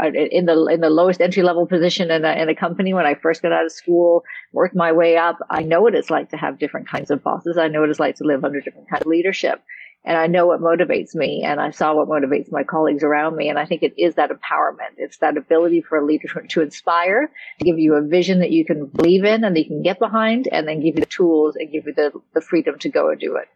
eh, 0.04 0.28
in 0.30 0.47
the, 0.47 0.66
in 0.66 0.80
the 0.80 0.90
lowest 0.90 1.20
entry 1.20 1.42
level 1.42 1.66
position 1.66 2.11
in 2.11 2.25
a, 2.25 2.32
in 2.32 2.49
a 2.49 2.54
company 2.54 2.92
when 2.94 3.06
I 3.06 3.14
first 3.14 3.42
got 3.42 3.52
out 3.52 3.64
of 3.64 3.73
school, 3.73 4.25
worked 4.52 4.76
my 4.76 4.92
way 4.92 5.16
up. 5.16 5.38
I 5.50 5.62
know 5.62 5.80
what 5.82 5.94
it's 5.94 6.11
like 6.11 6.30
to 6.30 6.37
have 6.37 6.58
different 6.58 6.88
kinds 6.88 7.11
of 7.11 7.23
bosses. 7.23 7.58
I 7.58 7.68
know 7.68 7.80
what 7.80 7.90
it's 7.90 8.00
like 8.00 8.16
to 8.16 8.25
live 8.25 8.44
under 8.44 8.61
different 8.61 8.88
kinds 8.88 9.02
of 9.02 9.08
leadership. 9.08 9.62
And 10.04 10.16
I 10.16 10.26
know 10.26 10.47
what 10.47 10.61
motivates 10.61 11.14
me 11.14 11.42
and 11.44 11.61
I 11.61 11.70
saw 11.70 11.94
what 11.94 12.08
motivates 12.08 12.50
my 12.50 12.62
colleagues 12.62 13.02
around 13.02 13.37
me. 13.37 13.49
And 13.49 13.58
I 13.58 13.66
think 13.66 13.82
it 13.82 13.94
is 13.99 14.14
that 14.14 14.30
empowerment. 14.30 14.94
It's 14.97 15.18
that 15.18 15.37
ability 15.37 15.82
for 15.82 15.99
a 15.99 16.04
leader 16.04 16.28
to 16.49 16.62
inspire, 16.62 17.30
to 17.58 17.64
give 17.64 17.78
you 17.78 17.94
a 17.94 18.02
vision 18.02 18.40
that 18.40 18.50
you 18.50 18.64
can 18.64 18.87
believe 18.87 19.25
in 19.25 19.44
and 19.44 19.54
that 19.54 19.61
you 19.61 19.66
can 19.66 19.82
get 19.82 19.99
behind 19.99 20.49
and 20.50 20.66
then 20.66 20.80
give 20.80 20.94
you 20.94 21.00
the 21.00 21.06
tools 21.06 21.56
and 21.56 21.70
give 21.70 21.87
you 21.87 21.94
the, 21.94 22.12
the 22.35 22.40
freedom 22.40 22.78
to 22.78 22.88
go 22.88 23.11
and 23.11 23.20
do 23.20 23.37
it. 23.37 23.49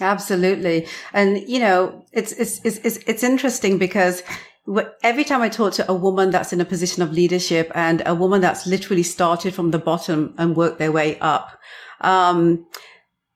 Absolutely. 0.00 0.86
And, 1.12 1.48
you 1.48 1.58
know, 1.58 2.04
it's, 2.12 2.32
it's, 2.32 2.60
it's, 2.64 2.98
it's 3.06 3.22
interesting 3.22 3.78
because 3.78 4.22
every 5.02 5.24
time 5.24 5.42
I 5.42 5.48
talk 5.48 5.72
to 5.74 5.90
a 5.90 5.94
woman 5.94 6.30
that's 6.30 6.52
in 6.52 6.60
a 6.60 6.64
position 6.64 7.02
of 7.02 7.12
leadership 7.12 7.70
and 7.74 8.02
a 8.04 8.14
woman 8.14 8.40
that's 8.40 8.66
literally 8.66 9.02
started 9.02 9.54
from 9.54 9.70
the 9.70 9.78
bottom 9.78 10.34
and 10.38 10.56
worked 10.56 10.78
their 10.78 10.92
way 10.92 11.18
up, 11.20 11.58
um, 12.00 12.66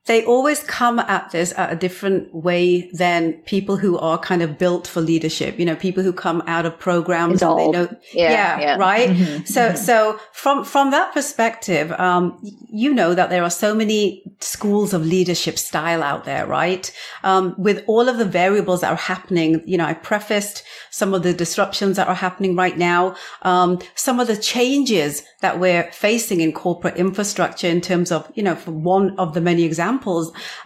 they 0.07 0.25
always 0.25 0.63
come 0.63 0.99
at 0.99 1.31
this 1.31 1.53
at 1.57 1.73
a 1.73 1.77
different 1.77 2.35
way 2.35 2.91
than 2.93 3.35
people 3.45 3.77
who 3.77 3.99
are 3.99 4.19
kind 4.19 4.43
of 4.43 4.59
built 4.59 4.87
for 4.87 5.01
leadership. 5.01 5.59
You 5.59 5.67
know, 5.67 5.77
people 5.77 6.03
who 6.03 6.13
come 6.13 6.43
out 6.47 6.65
of 6.67 6.79
programs. 6.79 7.41
They 7.41 7.47
know, 7.47 7.89
yeah, 8.13 8.31
yeah, 8.31 8.61
yeah. 8.61 8.77
right. 8.77 9.11
Mm-hmm. 9.11 9.45
So, 9.45 9.69
mm-hmm. 9.69 9.77
so 9.77 10.19
from 10.33 10.65
from 10.65 10.91
that 10.91 11.13
perspective, 11.13 11.93
um, 11.93 12.39
you 12.71 12.95
know 12.95 13.15
that 13.15 13.31
there 13.31 13.43
are 13.43 13.51
so 13.51 13.75
many 13.75 14.25
schools 14.41 14.95
of 14.95 15.05
leadership 15.05 15.59
style 15.59 16.03
out 16.03 16.25
there, 16.25 16.47
right? 16.47 16.91
Um, 17.23 17.55
with 17.59 17.85
all 17.87 18.09
of 18.09 18.17
the 18.17 18.25
variables 18.25 18.81
that 18.81 18.91
are 18.91 18.97
happening, 18.97 19.63
you 19.67 19.77
know, 19.77 19.85
I 19.85 19.95
prefaced 19.95 20.65
some 20.91 21.15
of 21.15 21.23
the 21.23 21.33
disruptions 21.33 21.97
that 21.97 22.09
are 22.09 22.15
happening 22.15 22.57
right 22.57 22.77
now, 22.77 23.17
um, 23.43 23.79
some 23.95 24.19
of 24.19 24.27
the 24.27 24.37
changes 24.37 25.23
that 25.41 25.59
we're 25.59 25.91
facing 25.93 26.41
in 26.41 26.53
corporate 26.53 26.97
infrastructure 26.97 27.69
in 27.69 27.81
terms 27.81 28.13
of, 28.13 28.31
you 28.35 28.43
know, 28.43 28.55
for 28.55 28.73
one 28.73 29.19
of 29.19 29.35
the 29.35 29.41
many 29.41 29.65
examples, 29.65 29.90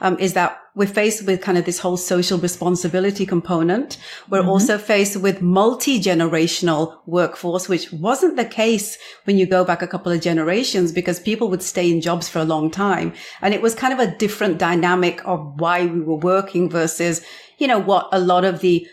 um, 0.00 0.19
is 0.19 0.35
that 0.35 0.61
we're 0.75 0.87
faced 0.87 1.25
with 1.25 1.40
kind 1.40 1.57
of 1.57 1.64
this 1.64 1.78
whole 1.78 1.97
social 1.97 2.38
responsibility 2.38 3.25
component. 3.25 3.97
We're 4.28 4.40
mm-hmm. 4.40 4.49
also 4.49 4.76
faced 4.76 5.16
with 5.16 5.40
multi-generational 5.40 6.99
workforce, 7.07 7.69
which 7.69 7.93
wasn't 7.93 8.37
the 8.37 8.45
case 8.45 8.99
when 9.25 9.38
you 9.38 9.47
go 9.47 9.64
back 9.64 9.83
a 9.83 9.87
couple 9.87 10.11
of 10.11 10.21
generations 10.21 10.90
because 10.90 11.21
people 11.21 11.49
would 11.49 11.62
stay 11.62 11.90
in 11.90 12.00
jobs 12.00 12.28
for 12.28 12.40
a 12.40 12.45
long 12.45 12.71
time. 12.71 13.12
And 13.40 13.54
it 13.54 13.62
was 13.62 13.75
kind 13.75 13.93
of 13.93 14.00
a 14.00 14.16
different 14.16 14.59
dynamic 14.59 15.21
of 15.25 15.61
why 15.61 15.87
we 15.87 16.00
were 16.00 16.16
working 16.16 16.69
versus, 16.69 17.25
you 17.59 17.69
know, 17.69 17.78
what 17.78 18.09
a 18.12 18.19
lot 18.19 18.45
of 18.45 18.61
the 18.61 18.87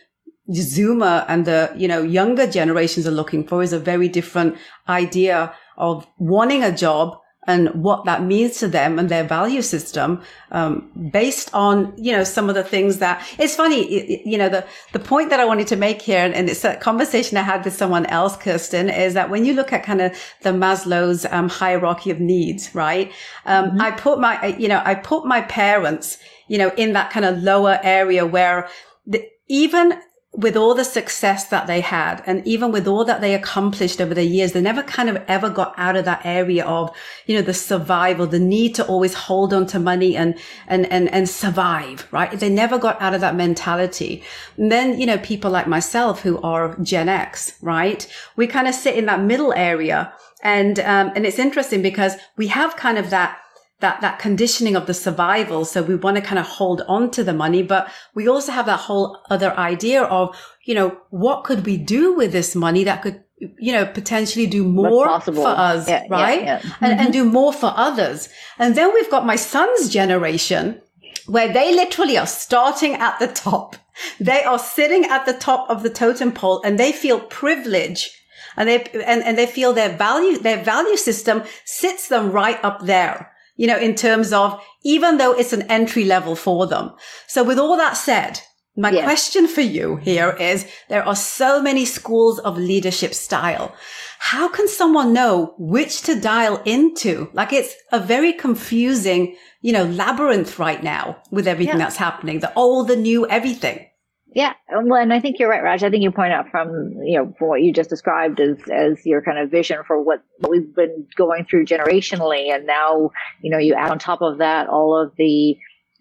Zoomer 0.52 1.26
and 1.28 1.46
the, 1.46 1.74
you 1.76 1.88
know, 1.88 2.04
younger 2.04 2.46
generations 2.46 3.08
are 3.08 3.12
looking 3.12 3.48
for 3.48 3.64
is 3.64 3.74
a 3.74 3.80
very 3.80 4.08
different 4.08 4.58
idea 4.88 5.54
of 5.78 6.06
wanting 6.18 6.64
a 6.64 6.76
job 6.76 7.21
and 7.48 7.69
what 7.69 8.05
that 8.05 8.24
means 8.24 8.60
to 8.60 8.67
them 8.67 9.00
and 9.00 9.10
their 9.10 9.24
value 9.24 9.62
system 9.62 10.21
um, 10.51 10.91
based 11.12 11.50
on 11.53 11.91
you 11.98 12.12
know 12.12 12.24
some 12.24 12.50
of 12.50 12.55
the 12.55 12.63
things 12.63 12.98
that 12.98 13.25
it's 13.39 13.55
funny 13.55 14.21
you 14.25 14.38
know 14.38 14.50
the 14.50 14.65
the 14.93 15.00
point 15.00 15.29
that 15.29 15.39
i 15.39 15.45
wanted 15.45 15.67
to 15.67 15.75
make 15.75 16.01
here 16.01 16.19
and 16.19 16.50
it's 16.50 16.63
a 16.63 16.75
conversation 16.77 17.38
i 17.38 17.41
had 17.41 17.63
with 17.65 17.74
someone 17.74 18.05
else 18.07 18.38
kirstine 18.38 18.95
is 18.95 19.13
that 19.13 19.29
when 19.29 19.43
you 19.43 19.53
look 19.53 19.74
at 19.74 19.83
kind 19.83 20.01
of 20.01 20.15
the 20.41 20.51
maslow's 20.51 21.25
um, 21.31 21.50
hierarchy 21.50 22.12
of 22.12 22.19
needs 22.19 22.74
right 22.75 23.12
um, 23.45 23.71
mm-hmm. 23.71 23.81
i 23.81 23.91
put 23.91 24.19
my 24.19 24.48
you 24.57 24.67
know 24.67 24.81
i 24.86 24.93
put 24.93 25.25
my 25.25 25.41
parents 25.41 26.17
you 26.48 26.57
know 26.57 26.71
in 26.77 26.93
that 26.93 27.10
kind 27.10 27.25
of 27.25 27.41
lower 27.41 27.79
area 27.81 28.25
where 28.25 28.69
the, 29.07 29.27
even 29.48 30.00
with 30.34 30.56
all 30.56 30.74
the 30.74 30.86
success 30.86 31.46
that 31.50 31.68
they 31.68 31.82
had 31.82 32.24
and 32.26 32.46
even 32.48 32.72
with 32.72 32.88
all 32.88 33.04
that 33.04 33.20
they 33.20 33.36
accomplished 33.36 34.00
over 34.00 34.14
the 34.14 34.24
years, 34.24 34.54
they 34.54 34.62
never 34.62 34.82
kind 34.82 35.10
of 35.10 35.22
ever 35.28 35.50
got 35.50 35.74
out 35.78 35.98
of 35.98 36.06
that 36.06 36.26
area 36.26 36.66
of, 36.66 36.96
you 37.26 37.36
know, 37.36 37.42
the 37.42 37.54
survival, 37.54 38.26
the 38.26 38.40
need 38.40 38.74
to 38.74 38.86
always 38.86 39.14
hold 39.14 39.54
on 39.54 39.66
to 39.66 39.78
money 39.78 40.16
and, 40.16 40.40
and, 40.68 40.90
and, 40.90 41.12
and 41.14 41.28
survive, 41.28 42.08
right? 42.12 42.40
They 42.40 42.50
never 42.50 42.80
got 42.80 43.02
out 43.02 43.14
of 43.14 43.20
that 43.20 43.36
mentality. 43.36 44.24
And 44.56 44.72
then, 44.72 44.98
you 44.98 45.06
know, 45.06 45.18
people 45.18 45.52
like 45.52 45.68
myself 45.68 46.22
who 46.22 46.40
are 46.42 46.78
Gen 46.82 47.10
X, 47.10 47.58
right? 47.62 48.08
We 48.38 48.48
kind 48.48 48.70
of 48.70 48.74
sit 48.74 48.96
in 48.96 49.08
that 49.08 49.22
middle 49.22 49.52
area. 49.52 50.14
And, 50.44 50.80
um, 50.80 51.12
and 51.14 51.26
it's 51.26 51.40
interesting 51.40 51.82
because 51.82 52.16
we 52.38 52.48
have 52.48 52.78
kind 52.78 52.98
of 52.98 53.10
that, 53.10 53.38
that, 53.82 54.02
that 54.02 54.20
conditioning 54.20 54.76
of 54.76 54.88
the 54.88 54.94
survival. 54.94 55.66
So 55.66 55.84
we 55.84 55.96
want 55.96 56.16
to 56.16 56.22
kind 56.22 56.40
of 56.40 56.46
hold 56.46 56.82
on 56.88 57.12
to 57.12 57.24
the 57.24 57.34
money, 57.34 57.64
but 57.64 57.92
we 58.14 58.28
also 58.28 58.52
have 58.52 58.66
that 58.68 58.80
whole 58.80 59.20
other 59.30 59.52
idea 59.58 60.04
of, 60.04 60.36
you 60.64 60.74
know, 60.74 60.98
what 61.10 61.44
could 61.44 61.66
we 61.66 61.78
do 61.78 62.16
with 62.16 62.32
this 62.32 62.56
money 62.56 62.84
that 62.86 63.02
could, 63.02 63.24
you 63.38 63.74
know, 63.74 63.86
potentially 63.86 64.48
do 64.48 64.64
more 64.64 65.20
for 65.20 65.48
us, 65.48 65.90
yeah, 65.90 66.06
right? 66.10 66.44
Yeah, 66.44 66.62
yeah. 66.64 66.74
And, 66.80 66.94
mm-hmm. 66.94 67.02
and 67.06 67.14
do 67.14 67.26
more 67.26 67.52
for 67.52 67.74
others. 67.76 68.30
And 68.58 68.76
then 68.76 68.94
we've 68.94 69.10
got 69.10 69.26
my 69.26 69.36
son's 69.36 69.90
generation 69.90 70.82
where 71.26 71.52
they 71.52 71.74
literally 71.74 72.18
are 72.18 72.28
starting 72.28 72.94
at 72.94 73.20
the 73.20 73.28
top. 73.28 73.76
They 74.20 74.44
are 74.44 74.60
sitting 74.60 75.06
at 75.06 75.26
the 75.26 75.34
top 75.34 75.70
of 75.70 75.84
the 75.84 75.90
totem 75.90 76.32
pole 76.32 76.62
and 76.64 76.80
they 76.80 76.92
feel 76.92 77.20
privilege 77.20 78.12
and 78.58 78.70
they, 78.70 78.84
and, 78.84 79.24
and 79.24 79.38
they 79.38 79.46
feel 79.46 79.74
their 79.74 79.96
value, 79.96 80.38
their 80.38 80.64
value 80.64 80.98
system 80.98 81.44
sits 81.66 82.08
them 82.08 82.32
right 82.32 82.64
up 82.64 82.86
there 82.86 83.31
you 83.62 83.68
know, 83.68 83.77
in 83.77 83.94
terms 83.94 84.34
of 84.34 84.60
even 84.82 85.20
though 85.20 85.34
it's 85.34 85.53
an 85.53 85.62
entry 85.70 86.03
level 86.03 86.36
for 86.36 86.65
them. 86.65 86.91
So 87.27 87.44
with 87.44 87.60
all 87.60 87.77
that 87.77 87.94
said, 87.96 88.41
my 88.75 88.89
yes. 88.89 89.03
question 89.03 89.48
for 89.48 89.62
you 89.62 89.98
here 89.98 90.32
is 90.32 90.68
there 90.89 91.08
are 91.08 91.15
so 91.15 91.62
many 91.62 91.86
schools 91.86 92.39
of 92.39 92.58
leadership 92.58 93.13
style. 93.13 93.75
How 94.18 94.50
can 94.50 94.68
someone 94.68 95.13
know 95.13 95.53
which 95.60 96.01
to 96.03 96.20
dial 96.20 96.60
into? 96.65 97.30
Like 97.34 97.53
it's 97.53 97.75
a 97.91 98.00
very 98.00 98.34
confusing, 98.34 99.36
you 99.62 99.74
know, 99.74 99.86
labyrinth 99.86 100.58
right 100.58 100.82
now 100.82 101.22
with 101.30 101.48
everything 101.48 101.77
yeah. 101.77 101.84
that's 101.84 101.98
happening, 101.98 102.39
the 102.39 102.51
old, 102.56 102.88
the 102.88 102.96
new, 102.96 103.27
everything. 103.27 103.86
Yeah, 104.34 104.54
well, 104.72 105.02
and 105.02 105.12
I 105.12 105.20
think 105.20 105.40
you're 105.40 105.50
right, 105.50 105.62
Raj. 105.62 105.84
I 105.84 105.90
think 105.90 106.04
you 106.04 106.12
point 106.12 106.32
out 106.32 106.50
from 106.50 106.94
you 107.04 107.18
know 107.18 107.34
from 107.38 107.50
what 107.50 107.62
you 107.62 107.74
just 107.74 107.90
described 107.90 108.40
as 108.40 108.58
as 108.70 109.06
your 109.06 109.22
kind 109.22 109.38
of 109.38 109.52
vision 109.52 109.80
for 109.86 110.02
what, 110.02 110.24
what 110.40 110.52
we've 110.52 110.74
been 110.74 111.06
going 111.18 111.44
through 111.44 111.66
generationally, 111.66 112.54
and 112.54 112.66
now 112.66 113.12
you 113.42 113.52
know 113.52 113.58
you 113.58 113.74
add 113.74 113.92
on 113.92 114.00
top 114.00 114.22
of 114.22 114.38
that 114.38 114.70
all 114.70 114.98
of 114.98 115.14
the 115.18 115.58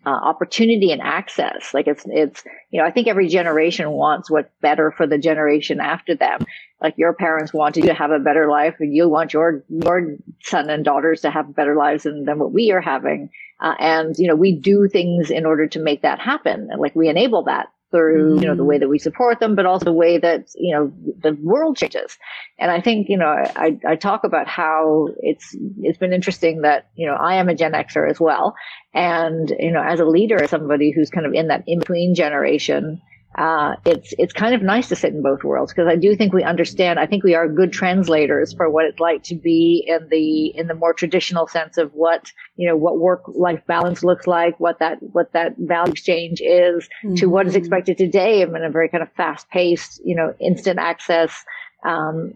uh, 0.07 0.11
opportunity 0.11 0.93
and 0.93 1.03
access. 1.03 1.75
Like 1.75 1.89
it's 1.89 2.05
it's 2.07 2.45
you 2.71 2.81
know 2.81 2.87
I 2.87 2.93
think 2.93 3.09
every 3.09 3.27
generation 3.27 3.91
wants 3.91 4.31
what's 4.31 4.51
better 4.61 4.93
for 4.93 5.09
the 5.09 5.19
generation 5.19 5.81
after 5.81 6.15
them. 6.15 6.47
Like 6.81 6.95
your 6.99 7.15
parents 7.15 7.53
wanted 7.53 7.83
you 7.83 7.89
to 7.89 7.95
have 7.95 8.13
a 8.13 8.21
better 8.21 8.49
life, 8.49 8.77
and 8.79 8.95
you 8.95 9.09
want 9.09 9.33
your 9.33 9.65
your 9.69 10.17
son 10.45 10.71
and 10.71 10.85
daughters 10.85 11.23
to 11.23 11.33
have 11.33 11.57
better 11.57 11.75
lives 11.75 12.05
than, 12.05 12.27
than 12.27 12.39
what 12.39 12.53
we 12.53 12.71
are 12.71 12.81
having. 12.81 13.31
Uh, 13.59 13.75
and 13.81 14.15
you 14.19 14.29
know 14.29 14.37
we 14.37 14.53
do 14.53 14.87
things 14.87 15.33
in 15.33 15.47
order 15.47 15.67
to 15.67 15.81
make 15.81 16.03
that 16.03 16.21
happen, 16.21 16.69
and 16.71 16.81
like 16.81 16.95
we 16.95 17.09
enable 17.09 17.43
that 17.43 17.71
through, 17.90 18.40
you 18.40 18.47
know, 18.47 18.54
the 18.54 18.64
way 18.64 18.76
mm-hmm. 18.76 18.82
that 18.82 18.88
we 18.88 18.99
support 18.99 19.40
them, 19.40 19.56
but 19.56 19.66
also 19.66 19.85
the 19.85 19.92
way 19.92 20.18
that, 20.18 20.49
you 20.54 20.75
know, 20.75 20.92
the 21.23 21.37
world 21.42 21.76
changes. 21.76 22.16
And 22.59 22.70
I 22.70 22.80
think, 22.80 23.09
you 23.09 23.16
know, 23.16 23.26
I, 23.26 23.78
I 23.87 23.97
talk 23.97 24.25
about 24.25 24.47
how 24.47 25.09
it's, 25.18 25.56
it's 25.80 25.99
been 25.99 26.12
interesting 26.12 26.62
that, 26.62 26.88
you 26.94 27.06
know, 27.06 27.14
I 27.14 27.37
am 27.37 27.49
a 27.49 27.54
Gen 27.54 27.73
Xer 27.73 28.09
as 28.09 28.20
well. 28.20 28.54
And, 28.94 29.52
you 29.59 29.73
know, 29.73 29.82
as 29.82 30.00
a 30.00 30.04
leader, 30.04 30.42
as 30.42 30.50
somebody 30.50 30.92
who's 30.92 31.11
kind 31.11 31.26
of 31.26 31.35
in 31.35 31.49
that 31.49 31.64
in 31.66 31.80
between 31.80 32.14
generation, 32.14 33.00
uh, 33.37 33.77
it's 33.87 34.13
it's 34.19 34.33
kind 34.33 34.55
of 34.55 34.63
nice 34.63 34.89
to 34.89 34.97
sit 34.97 35.15
in 35.15 35.23
both 35.23 35.45
worlds 35.45 35.73
because 35.73 35.89
I 35.89 35.95
do 35.95 36.17
think 36.17 36.33
we 36.33 36.43
understand. 36.43 36.99
I 36.99 37.07
think 37.07 37.23
we 37.23 37.37
are 37.37 37.49
good 37.49 37.73
translators 37.73 38.53
for 38.53 38.69
what 38.69 38.87
it's 38.87 38.99
like 38.99 39.23
to 39.25 39.37
be 39.37 39.85
in 39.87 40.09
the 40.09 40.47
in 40.59 40.67
the 40.67 40.75
more 40.75 40.93
traditional 40.93 41.47
sense 41.47 41.79
of 41.79 41.93
what 41.95 42.33
you 42.57 42.69
know 42.69 42.77
what 42.77 42.99
work 42.99 43.23
life 43.29 43.63
balance 43.67 44.03
looks 44.03 44.27
like, 44.27 44.59
what 44.59 44.81
that 44.81 44.99
what 45.01 45.33
that 45.33 45.55
value 45.59 45.93
exchange 45.93 46.41
is, 46.41 46.89
mm-hmm. 47.05 47.15
to 47.15 47.27
what 47.27 47.47
is 47.47 47.53
mm-hmm. 47.53 47.61
expected 47.61 47.99
today. 47.99 48.43
I'm 48.43 48.55
in 48.57 48.65
a 48.65 48.71
very 48.71 48.89
kind 48.89 49.03
of 49.03 49.13
fast 49.13 49.49
paced, 49.49 50.01
you 50.05 50.17
know, 50.17 50.35
instant 50.41 50.81
access 50.81 51.45
um, 51.83 52.33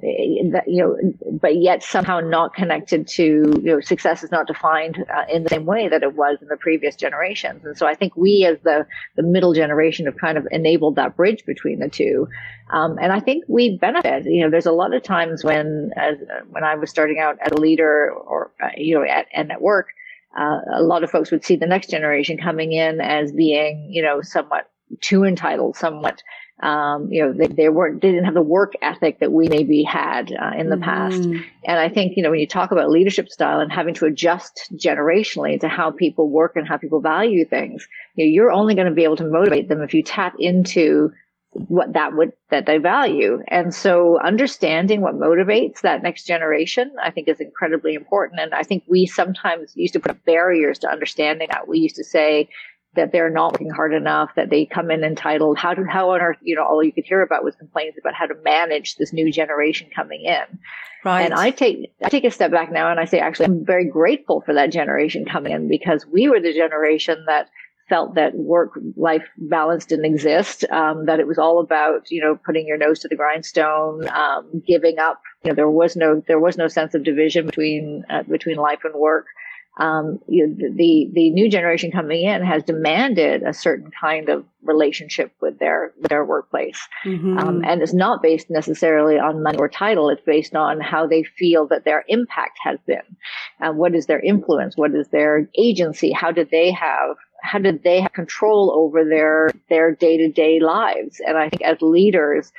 that, 0.53 0.65
you 0.67 0.83
know, 0.83 0.97
but 1.41 1.57
yet 1.57 1.83
somehow 1.83 2.21
not 2.21 2.55
connected 2.55 3.07
to, 3.09 3.23
you 3.23 3.63
know, 3.63 3.81
success 3.81 4.25
is 4.25 4.31
not 4.31 4.47
defined 4.47 5.05
uh, 5.15 5.25
in 5.31 5.43
the 5.43 5.51
same 5.51 5.67
way 5.67 5.89
that 5.89 6.03
it 6.03 6.15
was 6.15 6.39
in 6.41 6.49
the 6.49 6.57
previous 6.57 6.97
generations. 6.97 7.65
And 7.65 7.77
so 7.77 7.87
I 7.87 7.95
think 7.95 8.17
we 8.17 8.47
as 8.47 8.59
the, 8.63 8.87
the 9.17 9.23
middle 9.23 9.53
generation 9.53 10.07
have 10.07 10.17
kind 10.17 10.39
of 10.39 10.47
enabled 10.51 10.97
that 10.97 11.17
bridge 11.17 11.45
between 11.45 11.79
the 11.79 11.91
two. 11.91 12.27
Um, 12.73 12.99
and 12.99 13.13
I 13.13 13.21
think 13.21 13.45
we 13.47 13.77
benefit, 13.77 14.25
you 14.25 14.43
know, 14.43 14.51
there's 14.51 14.67
a 14.67 14.73
lot 14.73 14.95
of 14.95 15.03
times 15.03 15.45
when, 15.45 15.91
as, 15.97 16.17
when 16.49 16.65
I 16.65 16.77
was 16.77 16.89
starting 16.89 17.19
out 17.19 17.37
as 17.45 17.53
a 17.53 17.61
leader 17.61 18.11
or, 18.11 18.51
uh, 18.63 18.69
you 18.77 18.95
know, 18.95 19.05
at, 19.05 19.27
and 19.35 19.53
at 19.53 19.61
work, 19.61 19.89
uh, 20.39 20.61
a 20.75 20.83
lot 20.83 21.05
of 21.05 21.11
folks 21.11 21.31
would 21.31 21.45
see 21.45 21.57
the 21.57 21.67
next 21.67 21.91
generation 21.91 22.39
coming 22.39 22.73
in 22.73 23.01
as 23.01 23.31
being, 23.31 23.91
you 23.93 24.03
know, 24.03 24.23
somewhat 24.23 24.71
too 25.01 25.25
entitled, 25.25 25.77
somewhat, 25.77 26.23
um, 26.63 27.09
you 27.11 27.23
know, 27.23 27.33
they, 27.33 27.47
they, 27.47 27.69
weren't, 27.69 28.01
they 28.01 28.11
didn't 28.11 28.25
have 28.25 28.35
the 28.35 28.43
work 28.43 28.75
ethic 28.81 29.19
that 29.19 29.33
we 29.33 29.49
maybe 29.49 29.83
had 29.83 30.33
uh, 30.33 30.53
in 30.57 30.71
the 30.71 30.77
mm-hmm. 30.77 30.85
past. 30.85 31.23
And 31.65 31.79
I 31.79 31.89
think, 31.89 32.17
you 32.17 32.23
know, 32.23 32.31
when 32.31 32.39
you 32.39 32.47
talk 32.47 32.71
about 32.71 32.91
leadership 32.91 33.29
style 33.29 33.61
and 33.61 33.73
having 33.73 33.95
to 33.95 34.07
adjust 34.07 34.73
generationally 34.75 35.61
to 35.61 35.69
how 35.69 35.91
people 35.91 36.31
work 36.31 36.57
and 36.57 36.67
how 36.67 36.77
people 36.77 37.01
value 37.01 37.45
things, 37.45 37.89
you 38.15 38.25
know, 38.25 38.31
you're 38.31 38.53
only 38.53 38.75
going 38.75 38.89
to 38.89 38.95
be 38.95 39.05
able 39.05 39.17
to 39.17 39.29
motivate 39.29 39.69
them 39.69 39.83
if 39.83 39.95
you 39.95 40.03
tap 40.03 40.35
into 40.39 41.13
what 41.55 41.93
that 41.93 42.15
would 42.15 42.33
that 42.51 42.67
they 42.67 42.79
value 42.79 43.41
and 43.47 43.73
so 43.73 44.19
understanding 44.21 45.01
what 45.01 45.15
motivates 45.15 45.83
that 45.83 46.03
next 46.03 46.25
generation 46.25 46.91
i 47.01 47.13
think 47.13 47.29
is 47.29 47.39
incredibly 47.39 47.95
important 47.95 48.41
and 48.41 48.53
i 48.53 48.63
think 48.65 48.83
we 48.89 49.07
sometimes 49.07 49.73
used 49.77 49.93
to 49.93 50.01
put 50.01 50.11
up 50.11 50.25
barriers 50.25 50.81
to 50.81 50.91
understanding 50.91 51.47
that 51.53 51.69
we 51.69 51.79
used 51.79 51.95
to 51.95 52.03
say 52.03 52.49
that 52.97 53.13
they're 53.13 53.31
not 53.31 53.53
working 53.53 53.71
hard 53.71 53.93
enough 53.93 54.31
that 54.37 54.51
they 54.51 54.65
come 54.65 54.91
in 54.91 55.05
entitled 55.05 55.59
how 55.59 55.75
do 55.75 55.85
how 55.85 56.11
on 56.11 56.21
earth 56.21 56.39
you 56.43 56.57
know 56.57 56.65
all 56.65 56.83
you 56.83 56.93
could 56.93 57.05
hear 57.05 57.23
about 57.23 57.45
was 57.45 57.55
complaints 57.57 57.99
about 57.99 58.15
how 58.15 58.27
to 58.27 58.35
manage 58.45 58.97
this 58.97 59.13
new 59.13 59.31
generation 59.31 59.89
coming 59.95 60.23
in 60.23 60.59
right 61.05 61.23
and 61.23 61.35
i 61.35 61.51
take 61.51 61.93
i 62.03 62.09
take 62.09 62.25
a 62.25 62.31
step 62.31 62.51
back 62.51 62.71
now 62.73 62.91
and 62.91 63.01
i 63.01 63.05
say 63.05 63.19
actually 63.19 63.47
i'm 63.47 63.65
very 63.65 63.87
grateful 63.87 64.43
for 64.43 64.55
that 64.55 64.73
generation 64.73 65.25
coming 65.25 65.53
in 65.53 65.69
because 65.69 66.07
we 66.07 66.29
were 66.29 66.41
the 66.41 66.53
generation 66.53 67.25
that 67.27 67.49
felt 67.89 68.15
that 68.15 68.35
work 68.35 68.79
life 68.97 69.25
balance 69.37 69.85
didn't 69.85 70.07
exist, 70.07 70.65
um, 70.71 71.07
that 71.07 71.21
it 71.21 71.27
was 71.27 71.39
all 71.39 71.61
about, 71.61 72.11
you 72.11 72.21
know, 72.21 72.39
putting 72.45 72.67
your 72.67 72.79
nose 72.79 73.01
to 73.01 73.09
the 73.09 73.17
grindstone, 73.17 74.09
um, 74.09 74.63
giving 74.67 74.99
up. 74.99 75.21
You 75.45 75.51
know, 75.51 75.55
there 75.55 75.71
was 75.71 75.97
no, 75.97 76.23
there 76.27 76.41
was 76.41 76.57
no 76.57 76.69
sense 76.69 76.95
of 76.95 77.05
division 77.05 77.47
between, 77.47 78.05
uh, 78.09 78.23
between 78.23 78.57
life 78.57 78.81
and 78.85 78.95
work. 78.95 79.27
Um, 79.77 80.21
you 80.29 80.47
know, 80.47 80.55
the, 80.55 81.11
the 81.13 81.31
new 81.31 81.51
generation 81.51 81.91
coming 81.91 82.23
in 82.23 82.45
has 82.45 82.63
demanded 82.63 83.43
a 83.43 83.53
certain 83.53 83.91
kind 83.91 84.29
of 84.29 84.45
relationship 84.63 85.33
with 85.41 85.59
their, 85.59 85.93
their 86.09 86.25
workplace. 86.25 86.81
Mm-hmm. 87.05 87.39
Um, 87.39 87.65
and 87.65 87.83
it's 87.83 87.93
not 87.93 88.23
based 88.23 88.51
necessarily 88.51 89.19
on 89.19 89.43
money 89.43 89.59
or 89.59 89.69
title. 89.69 90.11
It's 90.11 90.23
based 90.25 90.55
on 90.55 90.81
how 90.81 91.07
they 91.07 91.25
feel 91.25 91.67
that 91.69 91.85
their 91.85 92.05
impact 92.09 92.59
has 92.63 92.79
been. 92.87 93.03
Uh, 93.61 93.73
what 93.73 93.95
is 93.95 94.07
their 94.07 94.21
influence? 94.21 94.77
What 94.77 94.95
is 94.95 95.09
their 95.09 95.49
agency? 95.59 96.13
How 96.13 96.31
did 96.31 96.51
they 96.51 96.71
have 96.71 97.17
how 97.45 97.59
did 97.59 97.83
they 97.83 98.01
have 98.01 98.13
control 98.15 98.73
over 98.75 99.05
their 99.05 99.51
their 99.69 99.95
day 99.95 100.17
to 100.17 100.33
day 100.33 100.61
lives? 100.61 101.21
And 101.25 101.37
I 101.37 101.51
think 101.51 101.63
as 101.63 101.77
leaders, 101.83 102.51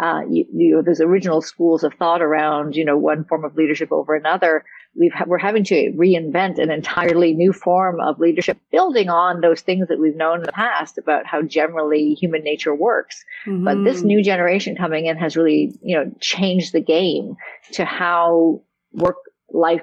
uh, 0.00 0.20
you, 0.30 0.44
you 0.52 0.76
know, 0.76 0.82
there's 0.82 1.00
original 1.00 1.42
schools 1.42 1.82
of 1.82 1.94
thought 1.94 2.22
around, 2.22 2.76
you 2.76 2.84
know, 2.84 2.96
one 2.96 3.24
form 3.24 3.44
of 3.44 3.56
leadership 3.56 3.90
over 3.90 4.14
another. 4.14 4.64
We've 4.94 5.12
ha- 5.12 5.24
we're 5.26 5.38
having 5.38 5.64
to 5.64 5.92
reinvent 5.96 6.58
an 6.58 6.70
entirely 6.70 7.34
new 7.34 7.52
form 7.52 8.00
of 8.00 8.18
leadership, 8.18 8.58
building 8.70 9.08
on 9.08 9.40
those 9.40 9.60
things 9.60 9.88
that 9.88 9.98
we've 9.98 10.16
known 10.16 10.38
in 10.38 10.46
the 10.46 10.52
past 10.52 10.98
about 10.98 11.26
how 11.26 11.42
generally 11.42 12.14
human 12.14 12.44
nature 12.44 12.74
works. 12.74 13.24
Mm-hmm. 13.46 13.64
But 13.64 13.84
this 13.84 14.02
new 14.02 14.22
generation 14.22 14.76
coming 14.76 15.06
in 15.06 15.16
has 15.16 15.36
really, 15.36 15.76
you 15.82 15.96
know, 15.96 16.12
changed 16.20 16.72
the 16.72 16.80
game 16.80 17.36
to 17.72 17.84
how 17.84 18.62
work 18.92 19.16
life 19.50 19.82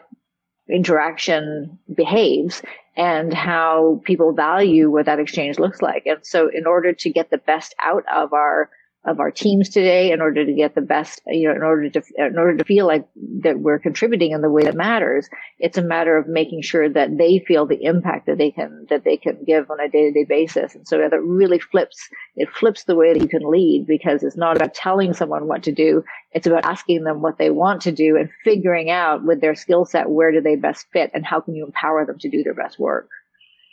interaction 0.69 1.77
behaves 1.93 2.61
and 2.97 3.33
how 3.33 4.01
people 4.05 4.33
value 4.33 4.89
what 4.89 5.05
that 5.05 5.19
exchange 5.19 5.59
looks 5.59 5.81
like. 5.81 6.05
And 6.05 6.25
so 6.25 6.49
in 6.51 6.65
order 6.65 6.93
to 6.93 7.09
get 7.09 7.29
the 7.29 7.37
best 7.37 7.75
out 7.81 8.03
of 8.11 8.33
our 8.33 8.69
of 9.05 9.19
our 9.19 9.29
teams 9.29 9.69
today 9.69 10.11
in 10.11 10.19
order 10.19 10.45
to 10.45 10.53
get 10.53 10.73
the 10.73 10.81
best, 10.81 11.21
you 11.27 11.47
know, 11.47 11.55
in 11.55 11.61
order 11.61 11.89
to, 11.89 12.01
in 12.17 12.37
order 12.37 12.57
to 12.57 12.63
feel 12.63 12.87
like 12.87 13.07
that 13.43 13.59
we're 13.59 13.77
contributing 13.77 14.31
in 14.31 14.41
the 14.41 14.49
way 14.49 14.63
that 14.63 14.75
matters. 14.75 15.29
It's 15.59 15.77
a 15.77 15.83
matter 15.83 16.17
of 16.17 16.27
making 16.27 16.63
sure 16.63 16.89
that 16.89 17.15
they 17.17 17.39
feel 17.39 17.67
the 17.67 17.83
impact 17.83 18.25
that 18.25 18.37
they 18.37 18.51
can, 18.51 18.87
that 18.89 19.03
they 19.03 19.17
can 19.17 19.43
give 19.45 19.69
on 19.69 19.79
a 19.79 19.89
day 19.89 20.05
to 20.05 20.11
day 20.11 20.23
basis. 20.23 20.73
And 20.73 20.87
so 20.87 20.97
that 20.97 21.21
really 21.21 21.59
flips, 21.59 22.09
it 22.35 22.49
flips 22.49 22.85
the 22.85 22.95
way 22.95 23.13
that 23.13 23.21
you 23.21 23.29
can 23.29 23.49
lead 23.49 23.85
because 23.87 24.23
it's 24.23 24.37
not 24.37 24.55
about 24.55 24.73
telling 24.73 25.13
someone 25.13 25.47
what 25.47 25.63
to 25.63 25.71
do. 25.71 26.03
It's 26.31 26.47
about 26.47 26.65
asking 26.65 27.03
them 27.03 27.21
what 27.21 27.37
they 27.37 27.51
want 27.51 27.83
to 27.83 27.91
do 27.91 28.17
and 28.17 28.29
figuring 28.43 28.89
out 28.89 29.23
with 29.23 29.39
their 29.39 29.55
skill 29.55 29.85
set, 29.85 30.09
where 30.09 30.31
do 30.31 30.41
they 30.41 30.55
best 30.55 30.87
fit 30.91 31.11
and 31.13 31.25
how 31.25 31.41
can 31.41 31.55
you 31.55 31.65
empower 31.65 32.05
them 32.05 32.17
to 32.19 32.29
do 32.29 32.43
their 32.43 32.55
best 32.55 32.79
work. 32.79 33.09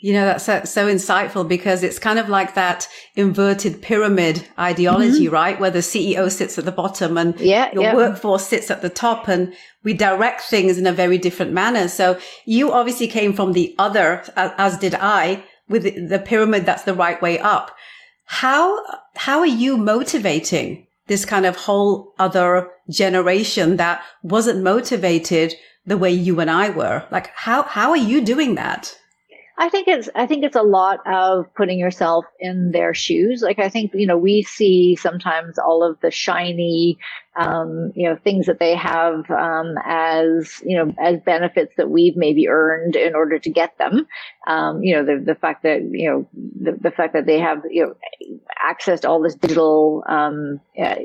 You 0.02 0.14
know, 0.14 0.26
that's 0.26 0.44
so, 0.44 0.64
so, 0.64 0.88
insightful 0.88 1.46
because 1.46 1.84
it's 1.84 2.00
kind 2.00 2.18
of 2.18 2.28
like 2.28 2.54
that 2.54 2.88
inverted 3.14 3.80
pyramid 3.80 4.44
ideology, 4.58 5.26
mm-hmm. 5.26 5.34
right? 5.34 5.60
Where 5.60 5.70
the 5.70 5.78
CEO 5.78 6.28
sits 6.28 6.58
at 6.58 6.64
the 6.64 6.72
bottom 6.72 7.16
and 7.16 7.38
yeah, 7.38 7.70
your 7.72 7.84
yeah. 7.84 7.94
workforce 7.94 8.44
sits 8.44 8.68
at 8.68 8.82
the 8.82 8.90
top 8.90 9.28
and 9.28 9.54
we 9.84 9.94
direct 9.94 10.42
things 10.42 10.76
in 10.76 10.88
a 10.88 10.92
very 10.92 11.18
different 11.18 11.52
manner. 11.52 11.86
So 11.86 12.18
you 12.44 12.72
obviously 12.72 13.06
came 13.06 13.32
from 13.32 13.52
the 13.52 13.76
other, 13.78 14.24
as 14.36 14.76
did 14.76 14.96
I, 14.96 15.44
with 15.68 15.84
the 16.08 16.18
pyramid 16.18 16.66
that's 16.66 16.82
the 16.82 16.94
right 16.94 17.22
way 17.22 17.38
up. 17.38 17.70
How, 18.24 18.84
how 19.14 19.38
are 19.38 19.46
you 19.46 19.76
motivating 19.76 20.88
this 21.06 21.24
kind 21.24 21.46
of 21.46 21.54
whole 21.54 22.12
other 22.18 22.68
generation 22.90 23.76
that 23.76 24.02
wasn't 24.24 24.64
motivated 24.64 25.54
the 25.86 25.96
way 25.96 26.10
you 26.10 26.40
and 26.40 26.50
I 26.50 26.70
were? 26.70 27.06
Like, 27.12 27.30
how, 27.36 27.62
how 27.62 27.90
are 27.90 27.96
you 27.96 28.20
doing 28.20 28.56
that? 28.56 28.96
I 29.58 29.68
think 29.68 29.86
it's 29.86 30.08
I 30.14 30.26
think 30.26 30.44
it's 30.44 30.56
a 30.56 30.62
lot 30.62 31.00
of 31.06 31.52
putting 31.54 31.78
yourself 31.78 32.24
in 32.40 32.72
their 32.72 32.94
shoes. 32.94 33.42
Like 33.42 33.58
I 33.58 33.68
think 33.68 33.92
you 33.94 34.06
know 34.06 34.16
we 34.16 34.42
see 34.42 34.96
sometimes 34.96 35.58
all 35.58 35.84
of 35.84 36.00
the 36.00 36.10
shiny 36.10 36.98
um, 37.36 37.92
you 37.94 38.08
know 38.08 38.16
things 38.16 38.46
that 38.46 38.58
they 38.58 38.74
have 38.74 39.30
um, 39.30 39.74
as 39.84 40.62
you 40.64 40.76
know 40.76 40.94
as 40.98 41.20
benefits 41.20 41.74
that 41.76 41.90
we've 41.90 42.16
maybe 42.16 42.48
earned 42.48 42.96
in 42.96 43.14
order 43.14 43.38
to 43.38 43.50
get 43.50 43.76
them. 43.76 44.06
Um, 44.46 44.82
you 44.82 44.94
know 44.94 45.04
the 45.04 45.22
the 45.22 45.34
fact 45.34 45.64
that 45.64 45.82
you 45.82 46.10
know 46.10 46.28
the, 46.34 46.72
the 46.80 46.90
fact 46.90 47.12
that 47.12 47.26
they 47.26 47.38
have 47.38 47.62
you 47.70 47.86
know 47.86 47.94
access 48.58 49.00
to 49.00 49.08
all 49.08 49.20
this 49.20 49.34
digital 49.34 50.02
um, 50.08 50.60
uh, 50.82 50.96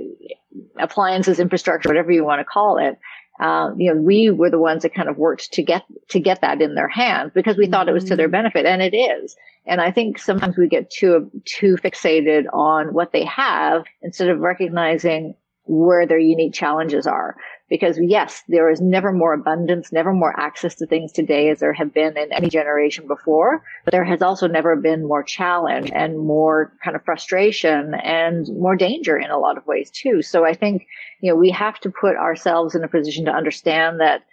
appliances 0.80 1.40
infrastructure, 1.40 1.90
whatever 1.90 2.12
you 2.12 2.24
want 2.24 2.40
to 2.40 2.46
call 2.46 2.78
it 2.78 2.98
uh, 3.40 3.72
you 3.78 3.94
know, 3.94 4.00
we 4.00 4.32
were 4.32 4.50
the 4.50 4.60
ones 4.60 4.84
that 4.84 4.94
kind 4.94 5.10
of 5.10 5.18
worked 5.18 5.54
to 5.54 5.64
get 5.64 5.84
to 6.10 6.20
get 6.20 6.42
that 6.42 6.62
in 6.62 6.76
their 6.76 6.88
hands 6.88 7.32
because 7.34 7.58
we 7.58 7.66
mm-hmm. 7.66 7.74
thought 7.74 7.90
it 7.90 7.94
was 7.94 8.06
to 8.06 8.16
their 8.16 8.28
mm-hmm. 8.28 8.32
benefit, 8.32 8.66
and 8.66 8.82
it 8.82 8.96
is. 8.96 9.36
And 9.66 9.82
I 9.82 9.92
think 9.92 10.18
sometimes 10.18 10.58
we 10.58 10.68
get 10.68 10.90
too 10.90 11.30
too 11.46 11.76
fixated 11.76 12.46
on 12.52 12.94
what 12.94 13.12
they 13.12 13.26
have 13.26 13.86
instead 14.02 14.30
of 14.30 14.40
recognizing 14.40 15.36
where 15.66 16.08
their 16.08 16.20
unique 16.20 16.54
challenges 16.54 17.06
are. 17.06 17.36
Because 17.70 18.00
yes, 18.02 18.44
there 18.48 18.70
is 18.70 18.80
never 18.80 19.12
more 19.12 19.34
abundance, 19.34 19.92
never 19.92 20.14
more 20.14 20.38
access 20.40 20.76
to 20.76 20.86
things 20.86 21.12
today 21.12 21.50
as 21.50 21.60
there 21.60 21.74
have 21.74 21.94
been 21.94 22.18
in 22.18 22.32
any 22.32 22.50
generation 22.50 23.08
before. 23.08 23.64
But 23.84 23.92
there 23.92 24.06
has 24.06 24.22
also 24.22 24.48
never 24.48 24.76
been 24.76 25.06
more 25.06 25.24
challenge 25.24 25.92
and 25.94 26.18
more 26.18 26.72
kind 26.84 26.96
of 26.96 27.04
frustration 27.04 27.94
and 27.94 28.48
more 28.58 28.76
danger 28.76 29.18
in 29.18 29.32
a 29.32 29.38
lot 29.38 29.58
of 29.58 29.68
ways 29.68 29.92
too. 29.92 30.22
So 30.22 30.46
I 30.46 30.54
think, 30.54 30.88
you 31.22 31.32
know, 31.32 31.36
we 31.36 31.52
have 31.52 31.80
to 31.82 31.90
put 31.90 32.16
ourselves 32.16 32.74
in 32.74 32.84
a 32.84 32.88
position 32.88 33.26
to 33.26 33.32
understand 33.32 34.00
that 34.00 34.24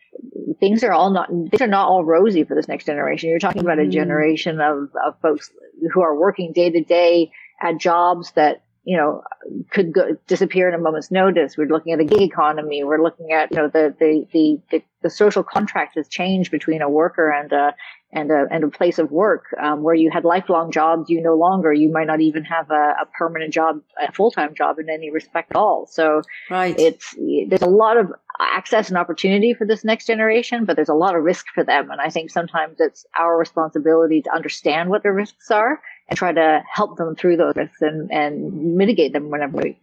things 0.61 0.85
are 0.85 0.93
all 0.93 1.11
not 1.11 1.29
things 1.29 1.61
are 1.61 1.67
not 1.67 1.89
all 1.89 2.05
rosy 2.05 2.45
for 2.45 2.55
this 2.55 2.69
next 2.69 2.87
generation. 2.87 3.31
You're 3.31 3.39
talking 3.39 3.63
about 3.63 3.79
a 3.79 3.83
mm-hmm. 3.83 3.91
generation 3.91 4.61
of, 4.61 4.91
of 5.05 5.19
folks 5.21 5.51
who 5.93 6.03
are 6.03 6.19
working 6.19 6.53
day 6.53 6.71
to 6.71 6.83
day 6.83 7.31
at 7.61 7.79
jobs 7.79 8.33
that 8.33 8.63
you 8.85 8.97
know, 8.97 9.23
could 9.71 9.93
go, 9.93 10.17
disappear 10.27 10.69
in 10.69 10.75
a 10.75 10.79
moment's 10.79 11.11
notice. 11.11 11.57
We're 11.57 11.67
looking 11.69 11.93
at 11.93 12.01
a 12.01 12.05
gig 12.05 12.21
economy. 12.21 12.85
We're 12.85 13.03
looking 13.03 13.33
at, 13.33 13.51
you 13.51 13.57
know, 13.57 13.69
the, 13.69 13.95
the, 13.99 14.27
the, 14.33 14.61
the, 14.71 14.83
the 15.03 15.11
social 15.11 15.43
contract 15.43 15.97
has 15.97 16.07
changed 16.09 16.51
between 16.51 16.83
a 16.83 16.89
worker 16.89 17.31
and 17.31 17.51
a, 17.53 17.75
and 18.13 18.31
a, 18.31 18.47
and 18.51 18.63
a 18.63 18.69
place 18.69 18.99
of 18.99 19.11
work, 19.11 19.47
um, 19.61 19.83
where 19.83 19.95
you 19.95 20.11
had 20.11 20.25
lifelong 20.25 20.71
jobs. 20.71 21.09
You 21.09 21.23
no 21.23 21.35
longer, 21.35 21.73
you 21.73 21.91
might 21.91 22.07
not 22.07 22.21
even 22.21 22.45
have 22.45 22.71
a, 22.71 22.95
a 23.01 23.07
permanent 23.19 23.53
job, 23.53 23.81
a 24.01 24.13
full-time 24.13 24.55
job 24.55 24.79
in 24.79 24.89
any 24.91 25.11
respect 25.11 25.51
at 25.51 25.57
all. 25.57 25.87
So 25.87 26.23
right. 26.51 26.79
it's, 26.79 27.15
there's 27.49 27.63
a 27.63 27.67
lot 27.67 27.97
of 27.97 28.13
access 28.39 28.89
and 28.89 28.99
opportunity 28.99 29.55
for 29.55 29.67
this 29.67 29.85
next 29.85 30.07
generation, 30.07 30.65
but 30.65 30.77
there's 30.77 30.89
a 30.89 30.95
lot 30.95 31.17
of 31.17 31.23
risk 31.23 31.47
for 31.55 31.65
them. 31.65 31.91
And 31.91 32.01
I 32.01 32.11
think 32.11 32.31
sometimes 32.31 32.77
it's 32.81 33.07
our 33.19 33.37
responsibility 33.39 34.23
to 34.23 34.33
understand 34.33 34.91
what 34.91 35.03
the 35.03 35.13
risks 35.13 35.51
are 35.51 35.81
and 36.09 36.19
try 36.19 36.33
to 36.33 36.63
help 36.73 36.97
them 36.97 37.17
through 37.17 37.37
those 37.37 37.57
risks 37.57 37.81
and, 37.81 38.11
and 38.13 38.77
mitigate 38.77 39.13
them 39.13 39.31
whenever 39.31 39.59
we, 39.59 39.79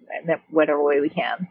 whatever 0.50 0.84
way 0.84 1.00
we 1.00 1.10
can. 1.10 1.48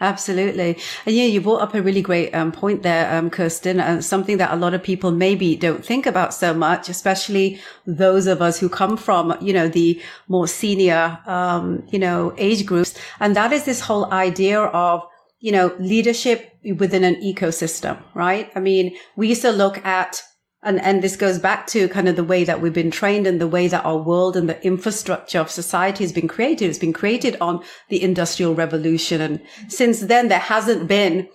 Absolutely. 0.00 0.78
And 1.06 1.14
yeah, 1.14 1.24
you 1.24 1.40
brought 1.40 1.60
up 1.60 1.74
a 1.74 1.82
really 1.82 2.02
great 2.02 2.34
um, 2.34 2.50
point 2.50 2.82
there, 2.82 3.12
um, 3.12 3.30
Kirstine, 3.30 3.80
and 3.80 3.98
uh, 3.98 4.02
something 4.02 4.36
that 4.38 4.52
a 4.52 4.56
lot 4.56 4.74
of 4.74 4.82
people 4.82 5.12
maybe 5.12 5.54
don't 5.54 5.84
think 5.84 6.06
about 6.06 6.34
so 6.34 6.52
much, 6.54 6.88
especially 6.88 7.60
those 7.86 8.26
of 8.26 8.42
us 8.42 8.58
who 8.58 8.68
come 8.68 8.96
from, 8.96 9.36
you 9.40 9.52
know, 9.52 9.68
the 9.68 10.00
more 10.28 10.48
senior, 10.48 11.18
um, 11.26 11.84
you 11.90 11.98
know, 11.98 12.34
age 12.36 12.66
groups. 12.66 12.98
And 13.20 13.36
that 13.36 13.52
is 13.52 13.64
this 13.64 13.80
whole 13.80 14.12
idea 14.12 14.60
of, 14.60 15.06
you 15.40 15.52
know, 15.52 15.74
leadership 15.78 16.52
within 16.78 17.04
an 17.04 17.16
ecosystem, 17.16 18.02
right? 18.14 18.50
I 18.54 18.60
mean, 18.60 18.96
we 19.16 19.28
used 19.28 19.42
to 19.42 19.50
look 19.50 19.84
at 19.84 20.22
and, 20.62 20.80
and 20.80 21.02
this 21.02 21.16
goes 21.16 21.38
back 21.38 21.66
to 21.68 21.88
kind 21.88 22.08
of 22.08 22.14
the 22.14 22.22
way 22.22 22.44
that 22.44 22.60
we've 22.60 22.72
been 22.72 22.90
trained 22.90 23.26
and 23.26 23.40
the 23.40 23.48
way 23.48 23.66
that 23.66 23.84
our 23.84 23.96
world 23.96 24.36
and 24.36 24.48
the 24.48 24.64
infrastructure 24.64 25.40
of 25.40 25.50
society 25.50 26.04
has 26.04 26.12
been 26.12 26.28
created. 26.28 26.68
It's 26.68 26.78
been 26.78 26.92
created 26.92 27.36
on 27.40 27.64
the 27.88 28.00
industrial 28.00 28.54
revolution. 28.54 29.20
And 29.20 29.42
since 29.68 30.00
then, 30.00 30.28
there 30.28 30.38
hasn't 30.38 30.86
been 30.86 31.28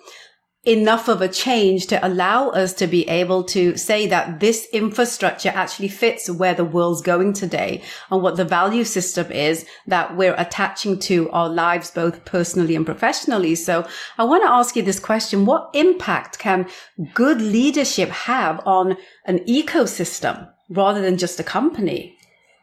enough 0.68 1.08
of 1.08 1.22
a 1.22 1.30
change 1.30 1.88
to 1.88 2.06
allow 2.06 2.50
us 2.50 2.74
to 2.74 2.88
be 2.88 3.08
able 3.08 3.42
to 3.42 3.78
say 3.78 4.06
that 4.08 4.42
this 4.42 4.68
infrastructure 4.74 5.50
actually 5.50 5.88
fits 5.88 6.30
where 6.30 6.54
the 6.54 6.66
world's 6.66 7.02
going 7.02 7.32
today 7.32 7.82
and 8.12 8.22
what 8.22 8.36
the 8.36 8.44
value 8.44 8.84
system 8.84 9.32
is 9.32 9.66
that 9.88 10.18
we're 10.18 10.36
attaching 10.38 11.00
to 11.00 11.30
our 11.32 11.48
lives, 11.48 11.90
both 11.92 12.26
personally 12.26 12.76
and 12.76 12.86
professionally. 12.86 13.56
So 13.56 13.88
I 14.18 14.26
want 14.26 14.44
to 14.44 14.52
ask 14.52 14.76
you 14.76 14.84
this 14.84 15.00
question. 15.00 15.46
What 15.46 15.70
impact 15.74 16.38
can 16.38 16.68
good 17.14 17.42
leadership 17.42 18.10
have 18.10 18.60
on 18.66 18.98
an 19.26 19.40
ecosystem 19.46 20.50
rather 20.70 21.02
than 21.02 21.18
just 21.18 21.40
a 21.40 21.44
company? 21.44 22.17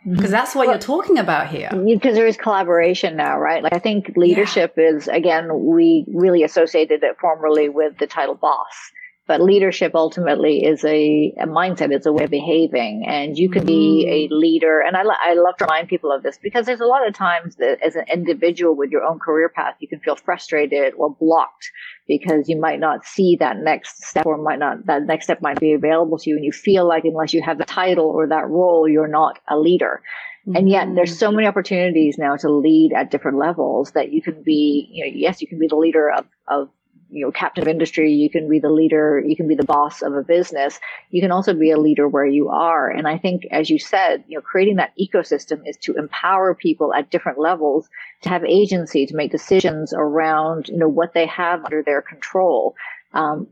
Because 0.09 0.31
that's 0.31 0.55
what 0.55 0.67
well, 0.67 0.77
you're 0.77 0.83
talking 0.83 1.19
about 1.19 1.49
here. 1.49 1.71
Because 1.73 2.15
there 2.15 2.27
is 2.27 2.37
collaboration 2.37 3.17
now 3.17 3.39
right? 3.39 3.63
Like 3.63 3.73
i 3.73 3.79
think 3.79 4.13
leadership 4.17 4.75
yeah. 4.77 4.91
is 4.91 5.09
again 5.09 5.49
we 5.65 6.05
really 6.09 6.43
associated 6.43 7.03
it 7.03 7.17
formerly 7.21 7.69
with 7.69 7.99
the 7.99 8.07
title 8.07 8.35
boss 8.35 8.93
but 9.27 9.41
leadership 9.41 9.93
ultimately 9.95 10.65
is 10.65 10.85
a, 10.85 11.35
a 11.39 11.47
mindset 11.47 11.93
it's 11.93 12.07
a 12.07 12.13
way 12.13 12.25
of 12.25 12.31
behaving 12.31 13.05
and 13.07 13.39
you 13.39 13.51
can 13.51 13.65
be 13.65 14.07
a 14.09 14.29
mm. 14.29 14.39
leader 14.39 14.81
and 14.81 14.97
I, 14.97 15.03
I 15.03 15.35
love 15.35 15.57
to 15.59 15.65
remind 15.65 15.89
people 15.89 16.13
of 16.13 16.23
this 16.23 16.39
because 16.43 16.67
there's 16.67 16.81
a 16.81 16.87
lot 16.87 17.07
of 17.07 17.15
times 17.15 17.57
that 17.57 17.79
as 17.83 17.97
an 17.97 18.05
individual 18.13 18.77
with 18.77 18.91
your 18.91 19.05
own 19.05 19.19
career 19.19 19.49
path 19.49 19.77
you 19.79 19.89
can 19.89 20.01
feel 20.01 20.17
frustrated 20.17 20.95
or 20.97 21.11
blocked 21.11 21.71
because 22.07 22.49
you 22.49 22.61
might 22.61 22.81
not 22.81 23.05
see 23.05 23.37
that 23.41 23.57
next 23.59 24.05
step 24.05 24.27
or 24.27 24.37
might 24.37 24.59
not, 24.59 24.87
that 24.87 25.05
next 25.05 25.27
step 25.27 25.41
might 25.41 25.59
be 25.59 25.73
available 25.73 26.19
to 26.19 26.31
you. 26.31 26.37
And 26.37 26.45
you 26.45 26.53
feel 26.53 26.87
like 26.87 27.05
unless 27.05 27.33
you 27.33 27.43
have 27.43 27.59
the 27.59 27.65
title 27.65 28.07
or 28.07 28.29
that 28.29 28.49
role, 28.49 28.89
you're 28.89 29.09
not 29.09 29.39
a 29.49 29.57
leader. 29.57 30.03
Mm-hmm. 30.47 30.57
And 30.57 30.69
yet 30.69 30.89
there's 30.95 31.19
so 31.19 31.33
many 31.33 31.47
opportunities 31.47 32.17
now 32.19 32.37
to 32.37 32.51
lead 32.51 32.93
at 32.93 33.11
different 33.11 33.39
levels 33.39 33.93
that 33.93 34.13
you 34.13 34.21
can 34.21 34.43
be, 34.43 34.89
you 34.91 35.05
know, 35.05 35.13
yes, 35.15 35.41
you 35.41 35.49
can 35.49 35.59
be 35.59 35.69
the 35.69 35.77
leader 35.77 36.11
of, 36.11 36.27
of 36.47 36.69
you 37.15 37.25
know, 37.25 37.31
captain 37.31 37.63
of 37.63 37.69
industry. 37.69 38.13
You 38.13 38.29
can 38.29 38.49
be 38.49 38.59
the 38.59 38.71
leader. 38.71 39.23
You 39.25 39.37
can 39.37 39.47
be 39.47 39.55
the 39.55 39.65
boss 39.65 40.03
of 40.03 40.15
a 40.15 40.23
business. 40.23 40.81
You 41.11 41.23
can 41.23 41.31
also 41.31 41.55
be 41.55 41.71
a 41.71 41.79
leader 41.79 42.09
where 42.09 42.27
you 42.27 42.49
are. 42.49 42.91
And 42.91 43.07
I 43.07 43.19
think, 43.19 43.47
as 43.51 43.71
you 43.71 43.79
said, 43.79 44.25
you 44.27 44.37
know, 44.37 44.43
creating 44.43 44.77
that 44.77 44.93
ecosystem 45.01 45.63
is 45.65 45.77
to 45.83 45.95
empower 45.95 46.55
people 46.55 46.93
at 46.93 47.11
different 47.11 47.39
levels 47.39 47.89
to 48.23 48.29
have 48.29 48.45
agency, 48.45 49.07
to 49.07 49.15
make 49.15 49.31
decisions 49.31 49.95
around, 49.97 50.69
you 50.69 50.77
know, 50.77 50.89
what 50.89 51.15
they 51.15 51.27
have 51.27 51.65
under 51.65 51.83
their 51.83 52.03
control. 52.03 52.75
Um, 53.13 53.47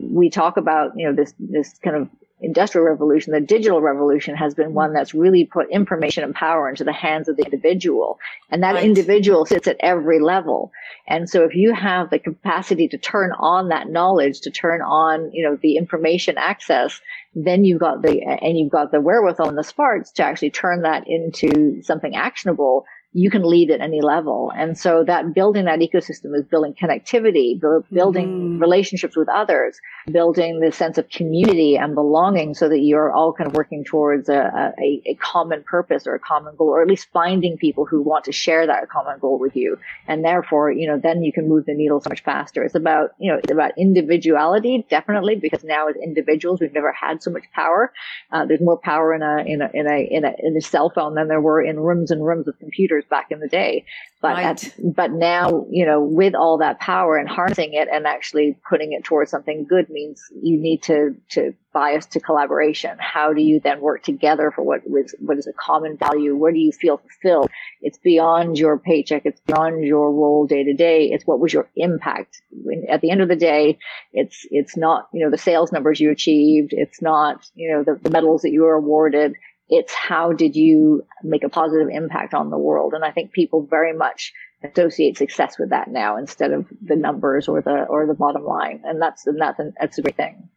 we 0.00 0.28
talk 0.28 0.56
about, 0.56 0.92
you 0.96 1.06
know, 1.06 1.14
this, 1.14 1.32
this 1.38 1.78
kind 1.78 1.96
of 1.96 2.08
industrial 2.40 2.86
revolution, 2.86 3.32
the 3.32 3.40
digital 3.40 3.80
revolution 3.80 4.36
has 4.36 4.54
been 4.54 4.74
one 4.74 4.90
mm. 4.90 4.94
that's 4.94 5.14
really 5.14 5.44
put 5.44 5.70
information 5.70 6.24
and 6.24 6.34
power 6.34 6.68
into 6.68 6.84
the 6.84 6.92
hands 6.92 7.28
of 7.28 7.36
the 7.36 7.44
individual. 7.44 8.18
And 8.50 8.62
that 8.62 8.74
right. 8.74 8.84
individual 8.84 9.44
sits 9.44 9.66
at 9.66 9.76
every 9.80 10.20
level. 10.20 10.70
And 11.06 11.28
so 11.28 11.44
if 11.44 11.54
you 11.54 11.74
have 11.74 12.10
the 12.10 12.18
capacity 12.18 12.88
to 12.88 12.98
turn 12.98 13.32
on 13.32 13.68
that 13.68 13.88
knowledge, 13.88 14.40
to 14.42 14.50
turn 14.50 14.82
on, 14.82 15.32
you 15.32 15.44
know, 15.44 15.58
the 15.60 15.76
information 15.76 16.36
access, 16.38 17.00
then 17.34 17.64
you've 17.64 17.80
got 17.80 18.02
the, 18.02 18.22
and 18.22 18.58
you've 18.58 18.72
got 18.72 18.92
the 18.92 19.00
wherewithal 19.00 19.48
and 19.48 19.58
the 19.58 19.64
sparks 19.64 20.12
to 20.12 20.22
actually 20.22 20.50
turn 20.50 20.82
that 20.82 21.04
into 21.06 21.82
something 21.82 22.14
actionable 22.14 22.84
you 23.12 23.30
can 23.30 23.42
lead 23.42 23.70
at 23.70 23.80
any 23.80 24.02
level. 24.02 24.52
And 24.54 24.76
so 24.76 25.02
that 25.04 25.34
building 25.34 25.64
that 25.64 25.78
ecosystem 25.78 26.36
is 26.36 26.44
building 26.44 26.74
connectivity, 26.74 27.58
building 27.58 28.28
mm-hmm. 28.28 28.58
relationships 28.58 29.16
with 29.16 29.28
others, 29.30 29.80
building 30.10 30.60
the 30.60 30.70
sense 30.70 30.98
of 30.98 31.08
community 31.08 31.76
and 31.76 31.94
belonging 31.94 32.52
so 32.52 32.68
that 32.68 32.80
you're 32.80 33.10
all 33.10 33.32
kind 33.32 33.48
of 33.48 33.54
working 33.54 33.82
towards 33.82 34.28
a, 34.28 34.74
a, 34.78 35.02
a, 35.06 35.14
common 35.14 35.62
purpose 35.64 36.06
or 36.06 36.14
a 36.14 36.18
common 36.18 36.54
goal, 36.56 36.68
or 36.68 36.82
at 36.82 36.88
least 36.88 37.08
finding 37.12 37.56
people 37.56 37.86
who 37.86 38.02
want 38.02 38.24
to 38.24 38.32
share 38.32 38.66
that 38.66 38.90
common 38.90 39.18
goal 39.18 39.38
with 39.38 39.56
you. 39.56 39.78
And 40.06 40.22
therefore, 40.22 40.70
you 40.70 40.86
know, 40.86 41.00
then 41.02 41.22
you 41.22 41.32
can 41.32 41.48
move 41.48 41.64
the 41.64 41.74
needle 41.74 42.00
so 42.00 42.10
much 42.10 42.22
faster. 42.22 42.62
It's 42.62 42.74
about, 42.74 43.10
you 43.18 43.32
know, 43.32 43.38
it's 43.38 43.50
about 43.50 43.72
individuality, 43.78 44.86
definitely, 44.90 45.36
because 45.36 45.64
now 45.64 45.88
as 45.88 45.96
individuals, 45.96 46.60
we've 46.60 46.74
never 46.74 46.92
had 46.92 47.22
so 47.22 47.30
much 47.30 47.44
power. 47.54 47.90
Uh, 48.30 48.44
there's 48.44 48.60
more 48.60 48.78
power 48.78 49.14
in 49.14 49.22
a, 49.22 49.38
in 49.46 49.62
a, 49.62 49.70
in 49.72 49.86
a, 49.86 50.08
in 50.10 50.24
a, 50.24 50.32
in 50.40 50.56
a 50.56 50.60
cell 50.60 50.90
phone 50.94 51.14
than 51.14 51.28
there 51.28 51.40
were 51.40 51.62
in 51.62 51.80
rooms 51.80 52.10
and 52.10 52.24
rooms 52.24 52.46
of 52.46 52.58
computers 52.58 52.97
back 53.06 53.30
in 53.30 53.40
the 53.40 53.48
day. 53.48 53.84
But 54.20 54.34
right. 54.34 54.46
at, 54.46 54.74
but 54.82 55.12
now, 55.12 55.66
you 55.70 55.86
know, 55.86 56.02
with 56.02 56.34
all 56.34 56.58
that 56.58 56.80
power 56.80 57.16
and 57.16 57.28
harnessing 57.28 57.74
it 57.74 57.88
and 57.92 58.06
actually 58.06 58.56
putting 58.68 58.92
it 58.92 59.04
towards 59.04 59.30
something 59.30 59.64
good 59.68 59.88
means 59.90 60.20
you 60.42 60.60
need 60.60 60.82
to 60.84 61.14
to 61.30 61.54
bias 61.72 62.06
to 62.06 62.18
collaboration. 62.20 62.96
How 62.98 63.32
do 63.32 63.40
you 63.40 63.60
then 63.60 63.80
work 63.80 64.02
together 64.02 64.50
for 64.50 64.62
what 64.62 64.80
is 64.84 65.14
what 65.20 65.38
is 65.38 65.46
a 65.46 65.52
common 65.52 65.96
value? 65.96 66.34
Where 66.34 66.50
do 66.50 66.58
you 66.58 66.72
feel 66.72 66.98
fulfilled? 66.98 67.50
It's 67.80 67.98
beyond 67.98 68.58
your 68.58 68.76
paycheck. 68.78 69.22
It's 69.24 69.40
beyond 69.46 69.84
your 69.84 70.12
role 70.12 70.48
day 70.48 70.64
to 70.64 70.74
day. 70.74 71.10
It's 71.12 71.24
what 71.24 71.38
was 71.38 71.52
your 71.52 71.68
impact. 71.76 72.42
At 72.88 73.00
the 73.00 73.10
end 73.10 73.20
of 73.20 73.28
the 73.28 73.36
day, 73.36 73.78
it's 74.12 74.44
it's 74.50 74.76
not 74.76 75.08
you 75.12 75.24
know 75.24 75.30
the 75.30 75.38
sales 75.38 75.70
numbers 75.70 76.00
you 76.00 76.10
achieved. 76.10 76.72
It's 76.72 77.00
not 77.00 77.48
you 77.54 77.70
know 77.70 77.84
the, 77.84 78.00
the 78.02 78.10
medals 78.10 78.42
that 78.42 78.50
you 78.50 78.62
were 78.62 78.74
awarded 78.74 79.34
it's 79.68 79.94
how 79.94 80.32
did 80.32 80.56
you 80.56 81.04
make 81.22 81.44
a 81.44 81.48
positive 81.48 81.88
impact 81.90 82.34
on 82.34 82.50
the 82.50 82.58
world? 82.58 82.94
And 82.94 83.04
I 83.04 83.10
think 83.10 83.32
people 83.32 83.66
very 83.68 83.92
much 83.92 84.32
associate 84.64 85.16
success 85.16 85.58
with 85.58 85.70
that 85.70 85.88
now 85.88 86.16
instead 86.16 86.52
of 86.52 86.66
the 86.82 86.96
numbers 86.96 87.48
or 87.48 87.60
the 87.62 87.84
or 87.84 88.06
the 88.06 88.14
bottom 88.14 88.44
line. 88.44 88.82
And 88.84 89.00
that's 89.00 89.26
and 89.26 89.40
that's 89.40 89.60
that's 89.78 89.98
a 89.98 90.02
great 90.02 90.16
thing. 90.16 90.48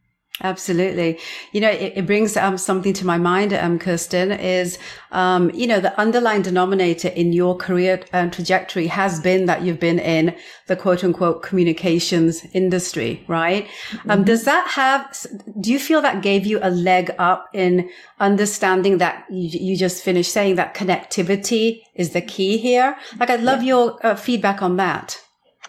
Absolutely. 0.44 1.20
You 1.52 1.62
know, 1.62 1.70
it, 1.70 1.94
it 1.98 2.06
brings 2.08 2.36
um, 2.36 2.58
something 2.58 2.94
to 2.94 3.06
my 3.06 3.18
mind, 3.18 3.54
um, 3.54 3.78
Kirstine, 3.78 4.38
is, 4.40 4.80
um, 5.12 5.52
you 5.52 5.68
know, 5.68 5.80
the 5.80 5.98
underlying 6.00 6.42
denominator 6.42 7.10
in 7.10 7.32
your 7.32 7.56
career 7.56 8.02
um, 8.12 8.32
trajectory 8.32 8.88
has 8.88 9.20
been 9.20 9.46
that 9.46 9.62
you've 9.62 9.80
been 9.80 10.00
in 10.00 10.36
the 10.66 10.76
quote 10.76 11.04
unquote 11.04 11.44
communications 11.44 12.44
industry, 12.54 13.24
right? 13.28 13.68
Um, 13.94 14.00
mm-hmm. 14.00 14.24
does 14.24 14.44
that 14.46 14.68
have, 14.70 15.16
do 15.60 15.72
you 15.72 15.80
feel 15.80 16.02
that 16.02 16.24
gave 16.24 16.48
you 16.48 16.60
a 16.64 16.72
leg 16.72 17.12
up 17.20 17.48
in 17.54 17.90
understanding 18.20 18.98
that 18.98 19.26
you, 19.30 19.60
you 19.60 19.78
just 19.78 20.04
finished 20.04 20.34
saying 20.34 20.56
that 20.56 20.74
connectivity 20.74 21.84
is 21.94 22.12
the 22.12 22.22
key 22.22 22.58
here? 22.58 22.98
Like, 23.20 23.30
I'd 23.30 23.44
love 23.44 23.62
yeah. 23.62 23.68
your 23.68 24.06
uh, 24.06 24.16
feedback 24.16 24.64
on 24.64 24.78
that. 24.78 25.22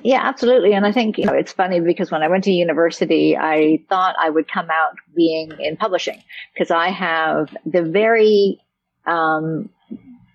Yeah, 0.05 0.21
absolutely. 0.23 0.73
And 0.75 0.85
I 0.85 0.93
think, 0.93 1.19
you 1.19 1.27
know, 1.27 1.33
it's 1.33 1.53
funny 1.53 1.81
because 1.81 2.11
when 2.11 2.23
I 2.23 2.29
went 2.29 2.45
to 2.45 2.51
university, 2.51 3.37
I 3.37 3.81
thought 3.89 4.17
I 4.19 4.31
would 4.31 4.51
come 4.51 4.69
out 4.71 4.97
being 5.15 5.53
in 5.61 5.77
publishing 5.77 6.23
because 6.53 6.71
I 6.71 6.89
have 6.89 7.57
the 7.65 7.83
very, 7.83 8.61
um, 9.07 9.71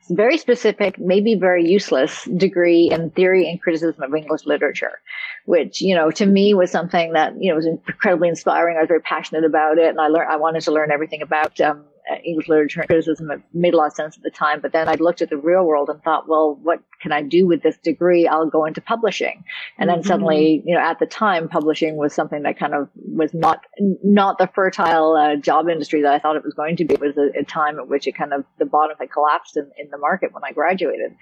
very 0.09 0.37
specific, 0.37 0.97
maybe 0.97 1.35
very 1.35 1.67
useless 1.67 2.23
degree 2.37 2.89
in 2.89 3.09
theory 3.09 3.49
and 3.49 3.61
criticism 3.61 4.01
of 4.01 4.15
English 4.15 4.45
literature, 4.45 4.99
which, 5.45 5.81
you 5.81 5.93
know, 5.93 6.11
to 6.11 6.25
me 6.25 6.53
was 6.53 6.71
something 6.71 7.11
that, 7.11 7.33
you 7.41 7.49
know, 7.49 7.55
was 7.57 7.65
incredibly 7.65 8.29
inspiring. 8.29 8.77
I 8.77 8.81
was 8.81 8.87
very 8.87 9.01
passionate 9.01 9.43
about 9.43 9.77
it 9.79 9.89
and 9.89 9.99
I 9.99 10.07
learned, 10.07 10.31
I 10.31 10.37
wanted 10.37 10.61
to 10.61 10.71
learn 10.71 10.91
everything 10.91 11.21
about, 11.21 11.59
um, 11.59 11.83
English 12.23 12.47
literature 12.47 12.81
and 12.81 12.87
criticism. 12.87 13.31
It 13.31 13.41
made 13.53 13.73
a 13.73 13.77
lot 13.77 13.87
of 13.87 13.93
sense 13.93 14.17
at 14.17 14.23
the 14.23 14.31
time, 14.31 14.59
but 14.61 14.71
then 14.71 14.87
I 14.87 14.95
looked 14.95 15.21
at 15.21 15.29
the 15.29 15.37
real 15.37 15.63
world 15.65 15.89
and 15.89 16.01
thought, 16.03 16.27
well, 16.27 16.59
what 16.61 16.79
can 17.01 17.11
I 17.11 17.21
do 17.21 17.45
with 17.45 17.63
this 17.63 17.77
degree? 17.77 18.27
I'll 18.27 18.49
go 18.49 18.65
into 18.65 18.81
publishing. 18.81 19.43
And 19.77 19.89
then 19.89 19.99
mm-hmm. 19.99 20.07
suddenly, 20.07 20.63
you 20.65 20.75
know, 20.75 20.81
at 20.81 20.99
the 20.99 21.05
time, 21.05 21.47
publishing 21.47 21.95
was 21.95 22.13
something 22.13 22.43
that 22.43 22.57
kind 22.57 22.73
of 22.73 22.89
was 22.95 23.33
not, 23.33 23.65
not 24.03 24.37
the 24.37 24.49
fertile 24.53 25.15
uh, 25.15 25.35
job 25.35 25.69
industry 25.69 26.01
that 26.01 26.13
I 26.13 26.19
thought 26.19 26.35
it 26.35 26.43
was 26.43 26.53
going 26.53 26.77
to 26.77 26.85
be. 26.85 26.95
It 26.95 27.01
was 27.01 27.17
a, 27.17 27.39
a 27.39 27.43
time 27.43 27.79
at 27.79 27.87
which 27.87 28.07
it 28.07 28.15
kind 28.15 28.33
of, 28.33 28.45
the 28.57 28.65
bottom 28.65 28.97
had 28.99 29.11
collapsed 29.11 29.57
in, 29.57 29.69
in 29.77 29.89
the 29.89 29.97
market 29.97 30.33
when 30.33 30.43
I 30.43 30.51
graduated. 30.51 31.15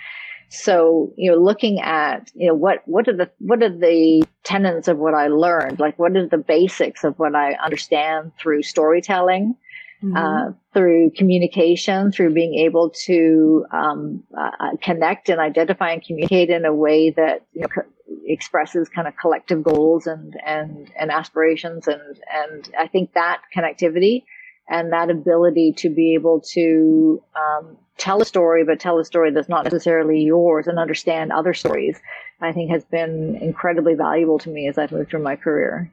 So, 0.50 1.12
you 1.18 1.32
know, 1.32 1.38
looking 1.38 1.82
at, 1.82 2.32
you 2.36 2.48
know, 2.48 2.54
what, 2.54 2.84
what 2.86 3.08
are 3.08 3.18
the, 3.18 3.32
what 3.40 3.64
are 3.64 3.70
the 3.70 4.24
tenets 4.44 4.88
of 4.88 5.00
what 5.00 5.16
I 5.16 5.28
learned? 5.28 5.80
Like, 5.80 5.98
what 5.98 6.16
are 6.16 6.28
the 6.28 6.38
basics 6.38 7.04
of 7.04 7.18
what 7.18 7.36
I 7.36 7.54
understand 7.54 8.32
through 8.40 8.62
storytelling? 8.62 9.56
Mm-hmm. 10.06 10.18
uh, 10.18 10.54
through 10.74 11.12
communication, 11.16 12.12
through 12.12 12.34
being 12.34 12.56
able 12.56 12.92
to 13.06 13.66
um, 13.72 14.24
uh, 14.38 14.76
connect 14.82 15.30
and 15.30 15.40
identify 15.40 15.92
and 15.92 16.04
communicate 16.04 16.50
in 16.50 16.66
a 16.66 16.74
way 16.74 17.10
that 17.12 17.46
you 17.54 17.62
know, 17.62 17.68
co- 17.68 17.90
expresses 18.26 18.90
kind 18.90 19.08
of 19.08 19.16
collective 19.18 19.64
goals 19.64 20.08
and 20.08 20.36
and 20.46 20.92
and 20.98 21.12
aspirations, 21.12 21.88
and 21.88 22.02
and 22.32 22.70
I 22.80 22.88
think 22.88 23.14
that 23.14 23.42
connectivity 23.56 24.24
and 24.68 24.94
that 24.94 25.10
ability 25.10 25.74
to 25.78 25.90
be 25.90 26.16
able 26.16 26.42
to 26.42 27.22
um, 27.36 27.78
tell 27.98 28.22
a 28.22 28.26
story, 28.26 28.64
but 28.64 28.80
tell 28.80 28.98
a 29.00 29.06
story 29.06 29.32
that's 29.32 29.50
not 29.50 29.64
necessarily 29.64 30.22
yours, 30.22 30.68
and 30.68 30.80
understand 30.80 31.32
other 31.32 31.54
stories, 31.54 32.00
I 32.42 32.52
think 32.52 32.72
has 32.72 32.84
been 32.86 33.36
incredibly 33.42 33.94
valuable 33.94 34.40
to 34.40 34.50
me 34.50 34.68
as 34.68 34.78
I've 34.78 34.92
moved 34.92 35.12
through 35.12 35.24
my 35.24 35.36
career. 35.36 35.92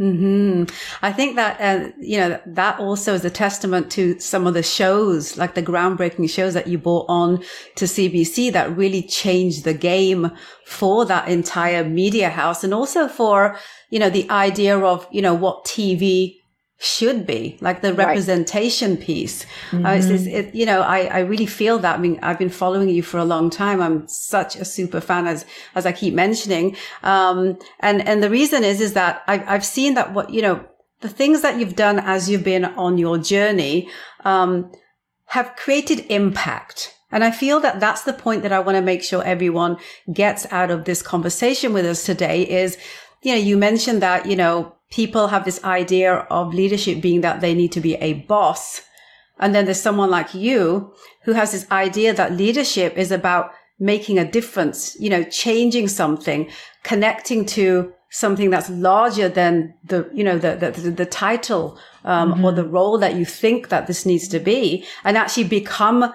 Hmm. 0.00 0.64
I 1.02 1.12
think 1.12 1.36
that 1.36 1.60
uh, 1.60 1.90
you 1.98 2.16
know 2.16 2.40
that 2.46 2.80
also 2.80 3.12
is 3.12 3.22
a 3.26 3.28
testament 3.28 3.92
to 3.92 4.18
some 4.18 4.46
of 4.46 4.54
the 4.54 4.62
shows, 4.62 5.36
like 5.36 5.54
the 5.54 5.62
groundbreaking 5.62 6.30
shows 6.30 6.54
that 6.54 6.66
you 6.66 6.78
brought 6.78 7.04
on 7.10 7.44
to 7.74 7.84
CBC, 7.84 8.50
that 8.54 8.74
really 8.74 9.02
changed 9.02 9.64
the 9.64 9.74
game 9.74 10.30
for 10.64 11.04
that 11.04 11.28
entire 11.28 11.84
media 11.84 12.30
house, 12.30 12.64
and 12.64 12.72
also 12.72 13.08
for 13.08 13.58
you 13.90 13.98
know 13.98 14.08
the 14.08 14.28
idea 14.30 14.78
of 14.78 15.06
you 15.10 15.20
know 15.20 15.34
what 15.34 15.66
TV 15.66 16.39
should 16.82 17.26
be, 17.26 17.58
like 17.60 17.82
the 17.82 17.92
representation 17.92 18.92
right. 18.94 19.00
piece. 19.00 19.44
Mm-hmm. 19.70 19.84
Uh, 19.84 19.90
it's, 19.90 20.06
it's, 20.06 20.26
it, 20.26 20.54
you 20.54 20.64
know, 20.64 20.80
I, 20.80 21.00
I 21.04 21.18
really 21.18 21.44
feel 21.44 21.78
that. 21.80 21.98
I 21.98 22.00
mean, 22.00 22.18
I've 22.22 22.38
been 22.38 22.48
following 22.48 22.88
you 22.88 23.02
for 23.02 23.18
a 23.18 23.24
long 23.24 23.50
time. 23.50 23.82
I'm 23.82 24.08
such 24.08 24.56
a 24.56 24.64
super 24.64 25.02
fan 25.02 25.26
as, 25.26 25.44
as 25.74 25.84
I 25.84 25.92
keep 25.92 26.14
mentioning. 26.14 26.76
Um, 27.02 27.58
and, 27.80 28.08
and 28.08 28.22
the 28.22 28.30
reason 28.30 28.64
is, 28.64 28.80
is 28.80 28.94
that 28.94 29.22
I've, 29.26 29.46
I've 29.46 29.64
seen 29.64 29.92
that 29.92 30.14
what, 30.14 30.30
you 30.30 30.40
know, 30.40 30.64
the 31.02 31.10
things 31.10 31.42
that 31.42 31.60
you've 31.60 31.76
done 31.76 31.98
as 31.98 32.30
you've 32.30 32.44
been 32.44 32.64
on 32.64 32.96
your 32.96 33.18
journey, 33.18 33.90
um, 34.24 34.72
have 35.26 35.54
created 35.56 36.06
impact. 36.08 36.94
And 37.12 37.22
I 37.22 37.30
feel 37.30 37.60
that 37.60 37.78
that's 37.78 38.04
the 38.04 38.14
point 38.14 38.42
that 38.42 38.52
I 38.52 38.60
want 38.60 38.76
to 38.76 38.82
make 38.82 39.02
sure 39.02 39.22
everyone 39.22 39.76
gets 40.10 40.50
out 40.50 40.70
of 40.70 40.86
this 40.86 41.02
conversation 41.02 41.74
with 41.74 41.84
us 41.84 42.04
today 42.04 42.48
is, 42.48 42.78
you 43.22 43.32
know, 43.32 43.38
you 43.38 43.58
mentioned 43.58 44.00
that, 44.00 44.24
you 44.24 44.36
know, 44.36 44.74
people 44.90 45.28
have 45.28 45.44
this 45.44 45.62
idea 45.64 46.14
of 46.30 46.52
leadership 46.52 47.00
being 47.00 47.20
that 47.20 47.40
they 47.40 47.54
need 47.54 47.72
to 47.72 47.80
be 47.80 47.94
a 47.96 48.14
boss. 48.14 48.82
And 49.38 49.54
then 49.54 49.64
there's 49.64 49.80
someone 49.80 50.10
like 50.10 50.34
you 50.34 50.92
who 51.22 51.32
has 51.32 51.52
this 51.52 51.70
idea 51.70 52.12
that 52.14 52.32
leadership 52.32 52.98
is 52.98 53.10
about 53.10 53.52
making 53.78 54.18
a 54.18 54.30
difference, 54.30 54.96
you 55.00 55.08
know, 55.08 55.22
changing 55.24 55.88
something, 55.88 56.50
connecting 56.82 57.46
to 57.46 57.92
something 58.10 58.50
that's 58.50 58.68
larger 58.68 59.28
than 59.28 59.72
the, 59.84 60.10
you 60.12 60.24
know, 60.24 60.36
the, 60.36 60.56
the, 60.56 60.90
the 60.90 61.06
title, 61.06 61.78
um, 62.04 62.32
mm-hmm. 62.32 62.44
or 62.44 62.52
the 62.52 62.64
role 62.64 62.98
that 62.98 63.14
you 63.14 63.24
think 63.24 63.68
that 63.68 63.86
this 63.86 64.04
needs 64.04 64.28
to 64.28 64.38
be 64.38 64.84
and 65.04 65.16
actually 65.16 65.44
become 65.44 66.12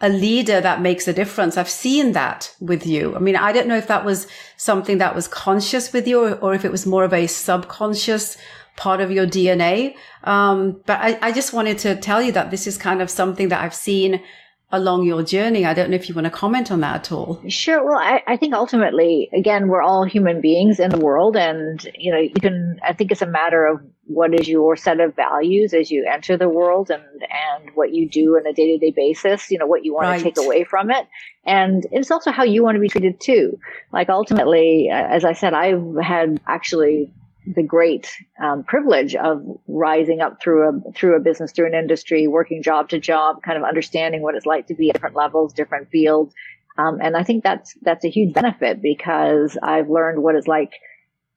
a 0.00 0.08
leader 0.08 0.60
that 0.60 0.80
makes 0.80 1.06
a 1.06 1.12
difference. 1.12 1.56
I've 1.56 1.68
seen 1.68 2.12
that 2.12 2.54
with 2.60 2.86
you. 2.86 3.14
I 3.14 3.18
mean, 3.18 3.36
I 3.36 3.52
don't 3.52 3.68
know 3.68 3.76
if 3.76 3.88
that 3.88 4.04
was 4.04 4.26
something 4.56 4.98
that 4.98 5.14
was 5.14 5.28
conscious 5.28 5.92
with 5.92 6.08
you 6.08 6.24
or, 6.24 6.34
or 6.36 6.54
if 6.54 6.64
it 6.64 6.72
was 6.72 6.86
more 6.86 7.04
of 7.04 7.12
a 7.12 7.26
subconscious 7.26 8.38
part 8.76 9.00
of 9.00 9.10
your 9.10 9.26
DNA. 9.26 9.94
Um, 10.24 10.80
but 10.86 11.00
I, 11.00 11.18
I 11.20 11.32
just 11.32 11.52
wanted 11.52 11.78
to 11.80 11.96
tell 11.96 12.22
you 12.22 12.32
that 12.32 12.50
this 12.50 12.66
is 12.66 12.78
kind 12.78 13.02
of 13.02 13.10
something 13.10 13.48
that 13.48 13.62
I've 13.62 13.74
seen 13.74 14.22
along 14.72 15.04
your 15.04 15.22
journey. 15.22 15.64
I 15.64 15.74
don't 15.74 15.90
know 15.90 15.96
if 15.96 16.08
you 16.08 16.14
want 16.14 16.26
to 16.26 16.30
comment 16.30 16.70
on 16.70 16.80
that 16.80 16.94
at 16.96 17.12
all. 17.12 17.42
Sure. 17.48 17.84
Well, 17.84 17.98
I, 17.98 18.22
I, 18.26 18.36
think 18.36 18.54
ultimately, 18.54 19.28
again, 19.32 19.68
we're 19.68 19.82
all 19.82 20.04
human 20.04 20.40
beings 20.40 20.78
in 20.78 20.90
the 20.90 20.98
world. 20.98 21.36
And, 21.36 21.84
you 21.96 22.12
know, 22.12 22.18
you 22.18 22.30
can, 22.30 22.78
I 22.82 22.92
think 22.92 23.10
it's 23.10 23.22
a 23.22 23.26
matter 23.26 23.66
of 23.66 23.80
what 24.06 24.32
is 24.32 24.48
your 24.48 24.76
set 24.76 25.00
of 25.00 25.14
values 25.16 25.74
as 25.74 25.90
you 25.90 26.06
enter 26.08 26.36
the 26.36 26.48
world 26.48 26.90
and, 26.90 27.02
and 27.02 27.70
what 27.74 27.92
you 27.92 28.08
do 28.08 28.36
on 28.36 28.46
a 28.46 28.52
day 28.52 28.72
to 28.72 28.78
day 28.78 28.92
basis, 28.94 29.50
you 29.50 29.58
know, 29.58 29.66
what 29.66 29.84
you 29.84 29.94
want 29.94 30.06
right. 30.06 30.18
to 30.18 30.24
take 30.24 30.38
away 30.38 30.64
from 30.64 30.90
it. 30.90 31.06
And 31.44 31.86
it's 31.90 32.10
also 32.10 32.30
how 32.30 32.44
you 32.44 32.62
want 32.62 32.76
to 32.76 32.80
be 32.80 32.88
treated 32.88 33.20
too. 33.20 33.58
Like 33.92 34.08
ultimately, 34.08 34.88
uh, 34.92 34.94
as 34.94 35.24
I 35.24 35.32
said, 35.32 35.52
I've 35.52 35.96
had 36.02 36.40
actually 36.46 37.12
the 37.46 37.62
great 37.62 38.10
um, 38.42 38.64
privilege 38.64 39.14
of 39.14 39.42
rising 39.66 40.20
up 40.20 40.40
through 40.42 40.68
a 40.68 40.92
through 40.92 41.16
a 41.16 41.20
business, 41.20 41.52
through 41.52 41.66
an 41.66 41.74
industry, 41.74 42.26
working 42.26 42.62
job 42.62 42.88
to 42.90 43.00
job, 43.00 43.42
kind 43.42 43.56
of 43.56 43.64
understanding 43.64 44.22
what 44.22 44.34
it's 44.34 44.46
like 44.46 44.66
to 44.66 44.74
be 44.74 44.90
at 44.90 44.94
different 44.94 45.16
levels, 45.16 45.52
different 45.52 45.88
fields, 45.90 46.34
um, 46.78 46.98
and 47.02 47.16
I 47.16 47.22
think 47.22 47.44
that's 47.44 47.74
that's 47.82 48.04
a 48.04 48.08
huge 48.08 48.32
benefit 48.34 48.80
because 48.82 49.58
I've 49.62 49.88
learned 49.88 50.22
what 50.22 50.34
it's 50.34 50.46
like 50.46 50.72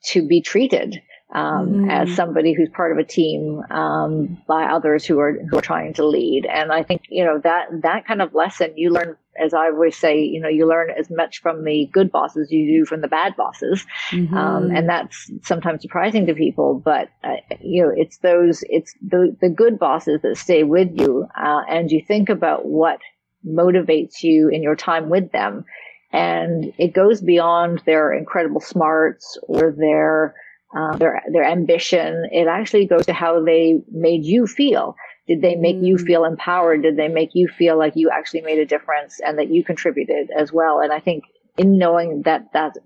to 0.05 0.25
be 0.25 0.41
treated 0.41 1.01
um, 1.31 1.67
mm. 1.69 1.91
as 1.91 2.15
somebody 2.15 2.53
who's 2.53 2.69
part 2.69 2.91
of 2.91 2.97
a 2.97 3.03
team 3.03 3.62
um, 3.71 4.38
by 4.47 4.65
others 4.65 5.03
who 5.03 5.19
are 5.19 5.33
who 5.49 5.57
are 5.57 5.62
trying 5.62 5.93
to 5.95 6.05
lead. 6.05 6.45
And 6.45 6.71
I 6.71 6.83
think 6.83 7.01
you 7.09 7.25
know 7.25 7.39
that 7.43 7.67
that 7.81 8.05
kind 8.05 8.21
of 8.21 8.33
lesson 8.33 8.73
you 8.75 8.91
learn, 8.91 9.17
as 9.39 9.53
I 9.53 9.67
always 9.67 9.97
say, 9.97 10.19
you 10.19 10.39
know, 10.39 10.49
you 10.49 10.67
learn 10.67 10.91
as 10.91 11.09
much 11.09 11.41
from 11.41 11.63
the 11.63 11.89
good 11.91 12.12
bosses 12.12 12.51
you 12.51 12.79
do 12.79 12.86
from 12.86 13.01
the 13.01 13.07
bad 13.07 13.36
bosses, 13.36 13.86
mm-hmm. 14.12 14.36
um, 14.36 14.71
and 14.71 14.88
that's 14.88 15.31
sometimes 15.43 15.81
surprising 15.81 16.27
to 16.27 16.36
people. 16.36 16.79
But 16.83 17.09
uh, 17.23 17.38
you 17.62 17.83
know, 17.83 17.91
it's 17.95 18.17
those 18.17 18.63
it's 18.69 18.93
the 19.01 19.36
the 19.41 19.49
good 19.49 19.79
bosses 19.79 20.21
that 20.21 20.38
stay 20.38 20.63
with 20.63 20.89
you, 20.99 21.27
uh, 21.36 21.62
and 21.67 21.91
you 21.91 22.03
think 22.05 22.29
about 22.29 22.65
what 22.65 22.99
motivates 23.45 24.23
you 24.23 24.49
in 24.49 24.63
your 24.63 24.75
time 24.75 25.09
with 25.09 25.31
them. 25.31 25.65
And 26.12 26.73
it 26.77 26.93
goes 26.93 27.21
beyond 27.21 27.81
their 27.88 28.13
incredible 28.13 28.62
smarts 28.62 29.38
or 29.47 29.71
their 29.75 30.36
uh, 30.75 30.97
their 30.97 31.21
their 31.31 31.43
ambition. 31.43 32.27
It 32.31 32.47
actually 32.47 32.88
goes 32.88 33.05
to 33.05 33.13
how 33.13 33.43
they 33.43 33.81
made 33.91 34.25
you 34.25 34.47
feel. 34.47 34.95
Did 35.27 35.41
they 35.41 35.55
make 35.55 35.77
mm. 35.77 35.88
you 35.88 35.97
feel 35.97 36.25
empowered? 36.25 36.81
Did 36.83 36.97
they 36.97 37.07
make 37.07 37.29
you 37.33 37.47
feel 37.47 37.77
like 37.77 37.93
you 37.95 38.09
actually 38.09 38.41
made 38.41 38.59
a 38.59 38.65
difference 38.65 39.19
and 39.25 39.38
that 39.39 39.49
you 39.49 39.63
contributed 39.63 40.29
as 40.36 40.51
well? 40.51 40.79
And 40.81 40.91
I 40.91 40.99
think 40.99 41.23
in 41.57 41.77
knowing 41.77 42.23
that 42.23 42.47
that's 42.51 42.77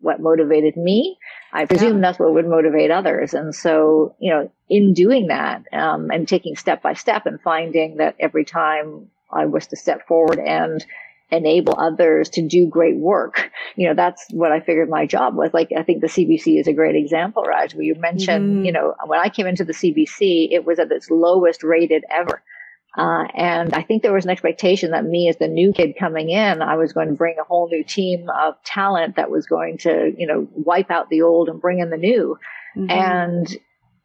what 0.00 0.20
motivated 0.20 0.76
me, 0.76 1.16
I 1.52 1.64
presume 1.64 1.96
yeah. 1.96 2.00
that's 2.00 2.18
what 2.18 2.34
would 2.34 2.48
motivate 2.48 2.90
others. 2.90 3.34
And 3.34 3.54
so, 3.54 4.16
you 4.18 4.30
know, 4.32 4.50
in 4.68 4.94
doing 4.94 5.28
that 5.28 5.62
um, 5.72 6.10
and 6.10 6.26
taking 6.26 6.56
step 6.56 6.82
by 6.82 6.94
step 6.94 7.26
and 7.26 7.40
finding 7.40 7.96
that 7.98 8.16
every 8.18 8.44
time 8.44 9.08
I 9.30 9.46
was 9.46 9.68
to 9.68 9.76
step 9.76 10.06
forward 10.08 10.38
and 10.38 10.84
enable 11.30 11.78
others 11.78 12.30
to 12.30 12.46
do 12.46 12.66
great 12.66 12.96
work. 12.96 13.50
You 13.74 13.88
know, 13.88 13.94
that's 13.94 14.24
what 14.30 14.52
I 14.52 14.60
figured 14.60 14.88
my 14.88 15.06
job 15.06 15.34
was. 15.34 15.50
Like, 15.52 15.70
I 15.76 15.82
think 15.82 16.00
the 16.00 16.06
CBC 16.06 16.58
is 16.58 16.66
a 16.66 16.72
great 16.72 16.96
example, 16.96 17.42
Raj, 17.42 17.74
where 17.74 17.84
you 17.84 17.94
mentioned, 17.96 18.44
mm-hmm. 18.44 18.64
you 18.64 18.72
know, 18.72 18.94
when 19.04 19.20
I 19.20 19.28
came 19.28 19.46
into 19.46 19.64
the 19.64 19.74
CBC, 19.74 20.48
it 20.50 20.64
was 20.64 20.78
at 20.78 20.90
its 20.90 21.10
lowest 21.10 21.62
rated 21.62 22.04
ever. 22.10 22.42
Uh, 22.96 23.24
and 23.34 23.74
I 23.74 23.82
think 23.82 24.02
there 24.02 24.14
was 24.14 24.24
an 24.24 24.30
expectation 24.30 24.92
that 24.92 25.04
me 25.04 25.28
as 25.28 25.36
the 25.36 25.48
new 25.48 25.72
kid 25.74 25.96
coming 25.98 26.30
in, 26.30 26.62
I 26.62 26.76
was 26.76 26.94
going 26.94 27.08
to 27.08 27.14
bring 27.14 27.36
a 27.38 27.44
whole 27.44 27.68
new 27.68 27.84
team 27.84 28.30
of 28.30 28.54
talent 28.64 29.16
that 29.16 29.30
was 29.30 29.46
going 29.46 29.78
to, 29.78 30.14
you 30.16 30.26
know, 30.26 30.48
wipe 30.52 30.90
out 30.90 31.10
the 31.10 31.22
old 31.22 31.50
and 31.50 31.60
bring 31.60 31.80
in 31.80 31.90
the 31.90 31.98
new. 31.98 32.38
Mm-hmm. 32.74 32.90
And 32.90 33.56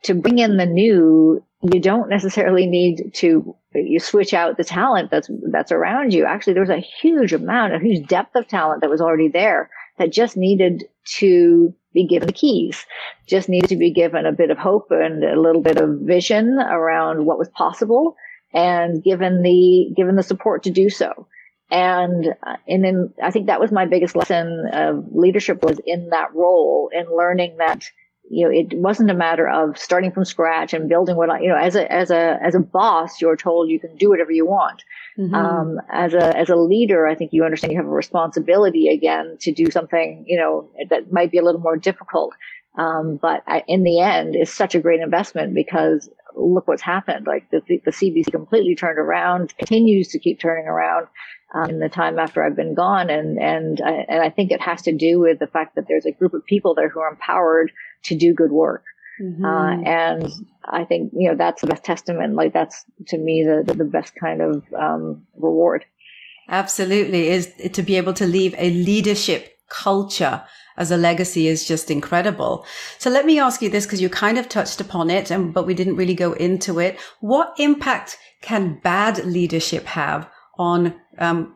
to 0.04 0.16
bring 0.16 0.40
in 0.40 0.58
the 0.58 0.66
new, 0.66 1.42
you 1.62 1.80
don't 1.80 2.10
necessarily 2.10 2.68
need 2.68 3.14
to 3.16 3.56
you 3.74 4.00
switch 4.00 4.34
out 4.34 4.58
the 4.58 4.64
talent 4.64 5.12
that's 5.12 5.30
that's 5.52 5.72
around 5.72 6.14
you. 6.14 6.26
Actually, 6.26 6.54
there 6.54 6.64
was 6.64 6.70
a 6.70 6.80
huge 7.02 7.34
amount, 7.34 7.74
a 7.74 7.80
huge 7.80 8.08
depth 8.08 8.36
of 8.36 8.48
talent 8.48 8.82
that 8.82 8.90
was 8.90 9.02
already 9.02 9.30
there 9.30 9.70
that 9.98 10.12
just 10.12 10.36
needed 10.36 10.84
to 11.18 11.74
be 11.94 12.08
given 12.08 12.28
the 12.28 12.34
keys, 12.34 12.86
just 13.28 13.50
needed 13.50 13.70
to 13.70 13.78
be 13.78 13.92
given 13.92 14.26
a 14.26 14.32
bit 14.32 14.50
of 14.50 14.58
hope 14.58 14.88
and 14.92 15.24
a 15.24 15.40
little 15.40 15.62
bit 15.62 15.78
of 15.78 16.00
vision 16.02 16.60
around 16.60 17.26
what 17.26 17.38
was 17.38 17.50
possible, 17.50 18.16
and 18.54 19.04
given 19.04 19.42
the 19.42 19.94
given 19.96 20.16
the 20.16 20.24
support 20.24 20.64
to 20.64 20.72
do 20.72 20.90
so. 20.90 21.28
And 21.70 22.28
uh, 22.46 22.58
and 22.68 22.84
then 22.84 23.14
I 23.24 23.32
think 23.32 23.48
that 23.48 23.62
was 23.62 23.72
my 23.72 23.86
biggest 23.86 24.16
lesson 24.16 24.68
of 24.74 25.06
leadership 25.14 25.64
was 25.64 25.80
in 25.86 26.10
that 26.10 26.36
role 26.36 26.90
in 26.94 27.06
learning 27.16 27.58
that 27.60 27.90
you 28.30 28.46
know, 28.46 28.52
it 28.52 28.74
wasn't 28.78 29.10
a 29.10 29.14
matter 29.14 29.48
of 29.48 29.78
starting 29.78 30.12
from 30.12 30.24
scratch 30.24 30.74
and 30.74 30.88
building 30.88 31.18
what 31.18 31.30
I, 31.30 31.42
you 31.42 31.50
know, 31.50 31.58
as 31.58 31.76
a, 31.76 31.92
as 31.92 32.12
a, 32.12 32.40
as 32.42 32.56
a 32.56 32.60
boss, 32.60 33.20
you're 33.20 33.36
told 33.36 33.70
you 33.70 33.80
can 33.80 33.96
do 33.98 34.10
whatever 34.10 34.32
you 34.32 34.46
want. 34.46 34.84
Mm-hmm. 35.18 35.36
Um, 35.36 35.82
as 35.92 36.14
a, 36.14 36.38
as 36.38 36.50
a 36.50 36.56
leader, 36.56 37.08
I 37.08 37.16
think 37.16 37.34
you 37.34 37.44
understand 37.44 37.74
you 37.74 37.80
have 37.80 37.88
a 37.88 37.90
responsibility 37.90 38.88
again 38.88 39.38
to 39.42 39.52
do 39.52 39.70
something, 39.70 40.24
you 40.28 40.38
know, 40.38 40.70
that 40.90 41.12
might 41.12 41.32
be 41.32 41.40
a 41.40 41.44
little 41.44 41.60
more 41.60 41.76
difficult. 41.76 42.34
Um, 42.78 43.20
but 43.22 43.44
I, 43.48 43.64
in 43.68 43.84
the 43.84 44.00
end, 44.00 44.36
it's 44.36 44.54
such 44.54 44.76
a 44.76 44.80
great 44.80 45.02
investment 45.02 45.54
because 45.54 46.10
look 46.36 46.68
what's 46.68 46.82
happened. 46.82 47.28
Like 47.28 47.50
the, 47.52 47.62
the 47.84 47.92
CBC 47.92 48.32
completely 48.32 48.76
turned 48.76 49.00
around, 49.00 49.58
continues 49.58 50.08
to 50.10 50.20
keep 50.20 50.40
turning 50.40 50.68
around. 50.68 51.08
Um, 51.54 51.70
in 51.70 51.80
the 51.80 51.90
time 51.90 52.18
after 52.18 52.42
I've 52.42 52.56
been 52.56 52.76
gone, 52.76 53.10
and 53.10 53.38
and 53.38 53.82
I, 53.82 54.06
and 54.08 54.22
I 54.22 54.30
think 54.30 54.52
it 54.52 54.62
has 54.62 54.84
to 54.84 54.94
do 54.94 55.20
with 55.20 55.40
the 55.40 55.48
fact 55.48 55.76
that 55.76 55.84
there's 55.86 56.06
a 56.06 56.14
group 56.14 56.34
of 56.34 56.46
people 56.46 56.76
there 56.76 56.88
who 56.88 57.02
are 57.02 57.12
empowered 57.12 57.74
to 58.04 58.16
do 58.16 58.34
good 58.34 58.52
work. 58.52 58.84
Mm-hmm. 59.22 59.46
Uh, 59.46 59.82
and 59.84 60.32
I 60.66 60.84
think, 60.84 61.12
you 61.14 61.30
know, 61.30 61.36
that's 61.36 61.62
the 61.62 61.68
best 61.68 61.84
testament. 61.84 62.36
Like 62.36 62.54
that's 62.54 62.86
to 63.08 63.18
me 63.18 63.44
the, 63.44 63.74
the 63.74 63.86
best 63.86 64.16
kind 64.16 64.42
of, 64.42 64.64
um, 64.74 65.28
reward. 65.36 65.86
Absolutely 66.50 67.30
is 67.30 67.54
to 67.74 67.84
be 67.84 67.98
able 67.98 68.14
to 68.14 68.26
leave 68.26 68.56
a 68.58 68.72
leadership 68.72 69.58
culture 69.70 70.44
as 70.78 70.92
a 70.92 70.98
legacy 70.98 71.48
is 71.48 71.68
just 71.68 71.92
incredible. 71.92 72.66
So 72.98 73.10
let 73.10 73.26
me 73.26 73.40
ask 73.40 73.62
you 73.62 73.70
this 73.70 73.86
because 73.86 74.02
you 74.02 74.10
kind 74.10 74.38
of 74.38 74.50
touched 74.50 74.82
upon 74.82 75.10
it 75.10 75.30
and, 75.30 75.54
but 75.54 75.68
we 75.68 75.74
didn't 75.74 75.98
really 75.98 76.16
go 76.16 76.34
into 76.34 76.80
it. 76.80 77.00
What 77.20 77.54
impact 77.58 78.18
can 78.42 78.80
bad 78.84 79.24
leadership 79.26 79.86
have 79.86 80.28
on, 80.58 80.96
um, 81.20 81.56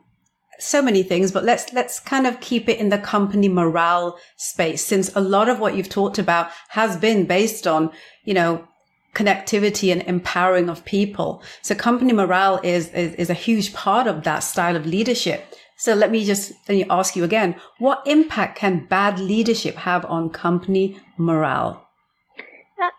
so 0.60 0.82
many 0.82 1.04
things, 1.04 1.32
but 1.32 1.44
let's, 1.44 1.72
let's 1.74 2.00
kind 2.00 2.26
of 2.26 2.40
keep 2.40 2.70
it 2.70 2.80
in 2.80 2.90
the 2.90 2.98
company 2.98 3.48
morale 3.48 4.18
space 4.38 4.84
since 4.84 5.16
a 5.16 5.22
lot 5.22 5.50
of 5.50 5.60
what 5.60 5.76
you've 5.76 5.90
talked 5.90 6.18
about 6.18 6.50
has 6.70 6.98
been 6.98 7.26
based 7.26 7.68
on, 7.68 7.92
you 8.24 8.34
know, 8.34 8.68
connectivity 9.14 9.92
and 9.92 10.02
empowering 10.04 10.70
of 10.70 10.86
people. 10.86 11.42
So 11.62 11.74
company 11.74 12.14
morale 12.14 12.60
is, 12.64 12.90
is, 12.90 13.14
is 13.16 13.30
a 13.30 13.34
huge 13.34 13.74
part 13.74 14.08
of 14.08 14.24
that 14.24 14.40
style 14.40 14.76
of 14.76 14.86
leadership. 14.86 15.46
So 15.78 15.94
let 15.94 16.12
me 16.12 16.24
just 16.24 16.54
ask 16.90 17.16
you 17.16 17.24
again, 17.24 17.56
what 17.80 18.04
impact 18.06 18.58
can 18.58 18.86
bad 18.86 19.20
leadership 19.20 19.76
have 19.76 20.06
on 20.06 20.30
company 20.30 21.00
morale? 21.18 21.85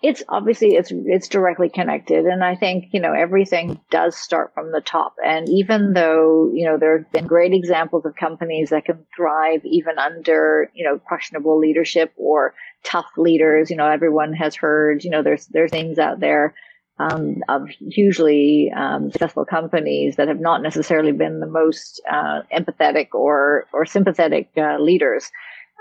It's 0.03 0.23
obviously 0.29 0.75
it's 0.75 0.91
it's 0.91 1.29
directly 1.29 1.69
connected, 1.69 2.25
and 2.25 2.43
I 2.43 2.57
think 2.57 2.87
you 2.93 3.01
know 3.01 3.13
everything 3.13 3.81
does 3.91 4.17
start 4.17 4.55
from 4.55 4.73
the 4.73 4.81
top. 4.81 5.15
And 5.25 5.49
even 5.49 5.93
though 5.93 6.51
you 6.55 6.65
know 6.65 6.79
there 6.79 6.99
have 6.99 7.13
been 7.13 7.27
great 7.27 7.53
examples 7.53 8.07
of 8.07 8.17
companies 8.17 8.71
that 8.71 8.87
can 8.87 9.05
thrive 9.15 9.65
even 9.65 9.99
under 9.99 10.71
you 10.75 10.85
know 10.85 10.99
questionable 10.99 11.59
leadership 11.59 12.13
or 12.17 12.55
tough 12.85 13.07
leaders, 13.17 13.71
you 13.71 13.77
know 13.77 13.87
everyone 13.87 14.33
has 14.33 14.55
heard 14.55 15.05
you 15.05 15.11
know 15.11 15.23
there's 15.23 15.47
there's 15.47 15.71
things 15.71 15.99
out 15.99 16.21
there 16.21 16.55
um, 16.99 17.43
of 17.49 17.69
hugely 17.91 18.73
um, 18.75 19.11
successful 19.11 19.45
companies 19.45 20.17
that 20.17 20.29
have 20.29 20.41
not 20.41 20.63
necessarily 20.63 21.13
been 21.13 21.41
the 21.41 21.47
most 21.47 22.01
uh, 22.11 22.41
empathetic 22.53 23.09
or 23.13 23.67
or 23.73 23.85
sympathetic 23.85 24.49
uh, 24.57 24.79
leaders. 24.79 25.31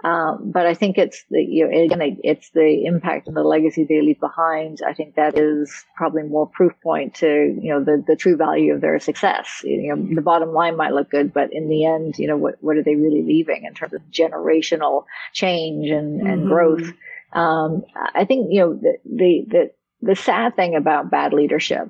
Um, 0.05 0.51
but 0.51 0.67
I 0.67 0.75
think 0.75 0.99
it's 0.99 1.25
the 1.31 1.41
you 1.41 1.67
know, 1.67 1.83
again 1.83 2.19
it's 2.23 2.51
the 2.51 2.85
impact 2.85 3.27
and 3.27 3.35
the 3.35 3.41
legacy 3.41 3.85
they 3.85 4.01
leave 4.01 4.19
behind. 4.19 4.81
I 4.85 4.93
think 4.93 5.15
that 5.15 5.35
is 5.35 5.83
probably 5.95 6.21
more 6.21 6.45
proof 6.45 6.73
point 6.83 7.15
to 7.15 7.27
you 7.59 7.73
know 7.73 7.83
the 7.83 8.03
the 8.05 8.15
true 8.15 8.37
value 8.37 8.75
of 8.75 8.81
their 8.81 8.99
success. 8.99 9.61
You 9.63 9.95
know 9.95 10.15
the 10.15 10.21
bottom 10.21 10.53
line 10.53 10.77
might 10.77 10.93
look 10.93 11.09
good, 11.09 11.33
but 11.33 11.51
in 11.51 11.69
the 11.69 11.85
end, 11.85 12.19
you 12.19 12.27
know 12.27 12.37
what 12.37 12.57
what 12.61 12.77
are 12.77 12.83
they 12.83 12.93
really 12.93 13.23
leaving 13.23 13.65
in 13.65 13.73
terms 13.73 13.93
of 13.93 14.01
generational 14.11 15.05
change 15.33 15.89
and 15.89 16.21
and 16.21 16.41
mm-hmm. 16.41 16.49
growth? 16.49 16.93
Um, 17.33 17.83
I 18.13 18.25
think 18.25 18.49
you 18.51 18.59
know 18.59 18.73
the 18.75 18.97
the, 19.05 19.45
the 19.47 19.71
the 20.03 20.15
sad 20.15 20.55
thing 20.55 20.75
about 20.75 21.09
bad 21.09 21.33
leadership, 21.33 21.89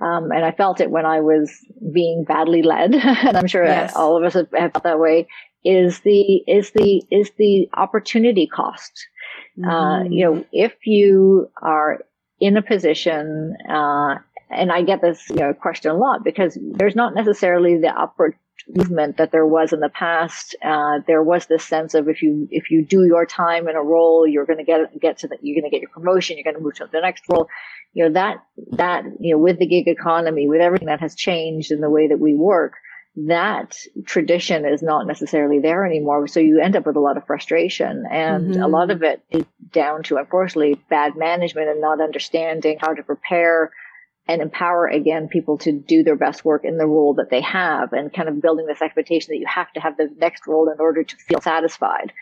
um, 0.00 0.30
and 0.30 0.44
I 0.44 0.52
felt 0.52 0.80
it 0.80 0.90
when 0.90 1.06
I 1.06 1.20
was 1.20 1.50
being 1.92 2.24
badly 2.24 2.62
led, 2.62 2.94
and 2.94 3.36
I'm 3.38 3.46
sure 3.46 3.64
yes. 3.64 3.96
all 3.96 4.18
of 4.18 4.22
us 4.22 4.34
have, 4.34 4.48
have, 4.52 4.72
felt 4.72 4.84
that 4.84 5.00
way. 5.00 5.28
Is 5.64 6.00
the 6.00 6.42
is 6.46 6.70
the 6.70 7.02
is 7.10 7.30
the 7.36 7.68
opportunity 7.74 8.46
cost? 8.46 8.92
Mm. 9.58 9.66
Uh, 9.68 10.08
you 10.08 10.24
know, 10.24 10.44
if 10.52 10.74
you 10.86 11.50
are 11.60 12.00
in 12.40 12.56
a 12.56 12.62
position, 12.62 13.56
uh, 13.68 14.16
and 14.50 14.72
I 14.72 14.82
get 14.82 15.02
this 15.02 15.28
you 15.28 15.36
know, 15.36 15.52
question 15.54 15.90
a 15.90 15.94
lot 15.94 16.24
because 16.24 16.56
there's 16.60 16.96
not 16.96 17.14
necessarily 17.14 17.78
the 17.78 17.88
upward 17.88 18.36
movement 18.68 19.16
that 19.16 19.32
there 19.32 19.46
was 19.46 19.72
in 19.72 19.80
the 19.80 19.88
past. 19.88 20.54
Uh, 20.64 21.00
there 21.06 21.22
was 21.22 21.46
this 21.46 21.64
sense 21.64 21.94
of 21.94 22.08
if 22.08 22.22
you 22.22 22.48
if 22.50 22.70
you 22.70 22.84
do 22.84 23.04
your 23.04 23.26
time 23.26 23.68
in 23.68 23.76
a 23.76 23.82
role, 23.82 24.26
you're 24.26 24.46
going 24.46 24.58
to 24.58 24.64
get 24.64 25.00
get 25.00 25.18
to 25.18 25.28
the 25.28 25.38
you're 25.42 25.60
going 25.60 25.70
to 25.70 25.74
get 25.74 25.82
your 25.82 25.90
promotion, 25.90 26.36
you're 26.36 26.44
going 26.44 26.56
to 26.56 26.62
move 26.62 26.74
to 26.74 26.88
the 26.90 27.00
next 27.00 27.24
role. 27.28 27.48
You 27.94 28.04
know 28.04 28.12
that 28.14 28.44
that 28.72 29.04
you 29.20 29.34
know 29.34 29.38
with 29.38 29.58
the 29.58 29.66
gig 29.66 29.88
economy, 29.88 30.48
with 30.48 30.60
everything 30.60 30.88
that 30.88 31.00
has 31.00 31.14
changed 31.14 31.70
in 31.70 31.80
the 31.80 31.90
way 31.90 32.08
that 32.08 32.20
we 32.20 32.34
work, 32.34 32.74
that 33.26 33.76
tradition 34.06 34.64
is 34.64 34.82
not 34.82 35.06
necessarily 35.06 35.58
there 35.58 35.84
anymore. 35.84 36.28
So 36.28 36.40
you 36.40 36.60
end 36.60 36.76
up 36.76 36.86
with 36.86 36.96
a 36.96 37.00
lot 37.00 37.16
of 37.16 37.26
frustration, 37.26 38.04
and 38.10 38.52
mm-hmm. 38.52 38.62
a 38.62 38.68
lot 38.68 38.90
of 38.90 39.02
it 39.02 39.22
is 39.30 39.44
down 39.72 40.02
to 40.04 40.16
unfortunately 40.16 40.80
bad 40.88 41.16
management 41.16 41.68
and 41.68 41.80
not 41.80 42.00
understanding 42.00 42.78
how 42.80 42.94
to 42.94 43.02
prepare 43.02 43.72
and 44.28 44.42
empower 44.42 44.86
again 44.86 45.28
people 45.28 45.58
to 45.58 45.72
do 45.72 46.04
their 46.04 46.16
best 46.16 46.44
work 46.44 46.64
in 46.64 46.76
the 46.76 46.86
role 46.86 47.14
that 47.14 47.30
they 47.30 47.40
have 47.40 47.92
and 47.92 48.12
kind 48.12 48.28
of 48.28 48.42
building 48.42 48.66
this 48.66 48.82
expectation 48.82 49.32
that 49.32 49.38
you 49.38 49.46
have 49.48 49.72
to 49.72 49.80
have 49.80 49.96
the 49.96 50.08
next 50.18 50.46
role 50.46 50.70
in 50.70 50.78
order 50.78 51.02
to 51.02 51.16
feel 51.16 51.40
satisfied. 51.40 52.12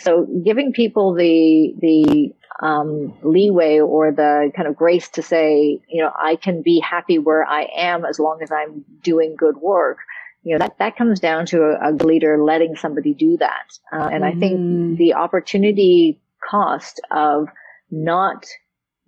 So 0.00 0.26
giving 0.44 0.72
people 0.72 1.14
the, 1.14 1.74
the, 1.80 2.34
um, 2.60 3.14
leeway 3.22 3.78
or 3.78 4.10
the 4.12 4.50
kind 4.56 4.66
of 4.66 4.76
grace 4.76 5.08
to 5.10 5.22
say, 5.22 5.80
you 5.88 6.02
know, 6.02 6.10
I 6.16 6.36
can 6.36 6.62
be 6.62 6.80
happy 6.80 7.18
where 7.18 7.44
I 7.44 7.68
am 7.76 8.04
as 8.04 8.18
long 8.18 8.40
as 8.42 8.50
I'm 8.50 8.84
doing 9.02 9.36
good 9.36 9.56
work. 9.56 9.98
You 10.44 10.52
know, 10.52 10.58
that, 10.58 10.78
that 10.78 10.96
comes 10.96 11.20
down 11.20 11.46
to 11.46 11.62
a, 11.62 11.90
a 11.90 11.92
leader 11.92 12.42
letting 12.42 12.76
somebody 12.76 13.14
do 13.14 13.38
that. 13.38 13.78
Uh, 13.92 14.08
and 14.12 14.22
mm-hmm. 14.22 14.36
I 14.36 14.40
think 14.40 14.60
mm-hmm. 14.60 14.94
the 14.96 15.14
opportunity 15.14 16.20
cost 16.48 17.00
of 17.10 17.48
not 17.90 18.46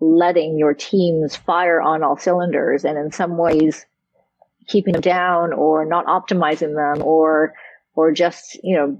letting 0.01 0.59
your 0.59 0.75
teams 0.75 1.37
fire 1.37 1.81
on 1.81 2.03
all 2.03 2.17
cylinders 2.17 2.85
and 2.85 2.99
in 2.99 3.13
some 3.13 3.39
ways 3.39 3.87
keeping 4.69 4.93
them 4.93 5.01
down 5.01 5.53
or 5.53 5.85
not 5.85 6.07
optimizing 6.07 6.75
them 6.75 7.03
or 7.05 7.55
or 7.95 8.13
just 8.13 8.59
you 8.63 8.77
know 8.77 8.99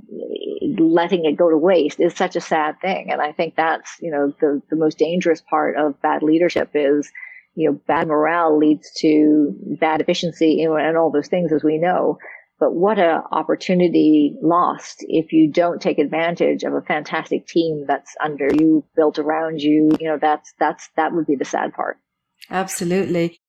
letting 0.79 1.27
it 1.27 1.37
go 1.37 1.51
to 1.51 1.59
waste 1.59 2.01
is 2.01 2.15
such 2.15 2.35
a 2.35 2.41
sad 2.41 2.81
thing 2.81 3.11
and 3.11 3.21
i 3.21 3.31
think 3.33 3.55
that's 3.57 3.97
you 4.01 4.11
know 4.11 4.33
the 4.41 4.63
the 4.71 4.77
most 4.77 4.97
dangerous 4.97 5.43
part 5.43 5.77
of 5.77 6.01
bad 6.01 6.23
leadership 6.23 6.71
is 6.75 7.11
you 7.57 7.71
know 7.71 7.81
bad 7.89 8.07
morale 8.07 8.57
leads 8.57 8.93
to 8.93 9.53
bad 9.81 10.01
efficiency 10.01 10.63
and 10.63 10.97
all 10.97 11.11
those 11.11 11.29
things 11.29 11.53
as 11.53 11.65
we 11.65 11.79
know 11.79 12.19
but 12.59 12.75
what 12.75 12.99
a 12.99 13.23
opportunity 13.33 14.35
lost 14.41 15.05
if 15.09 15.33
you 15.33 15.51
don't 15.51 15.81
take 15.81 15.99
advantage 15.99 16.63
of 16.63 16.73
a 16.73 16.81
fantastic 16.81 17.47
team 17.47 17.85
that's 17.87 18.15
under 18.23 18.49
you, 18.53 18.85
built 18.95 19.19
around 19.19 19.61
you. 19.61 19.91
You 20.01 20.09
know, 20.09 20.19
that's, 20.19 20.55
that's, 20.59 20.89
that 20.97 21.13
would 21.13 21.27
be 21.27 21.37
the 21.37 21.45
sad 21.45 21.75
part. 21.75 21.99
Absolutely. 22.51 23.41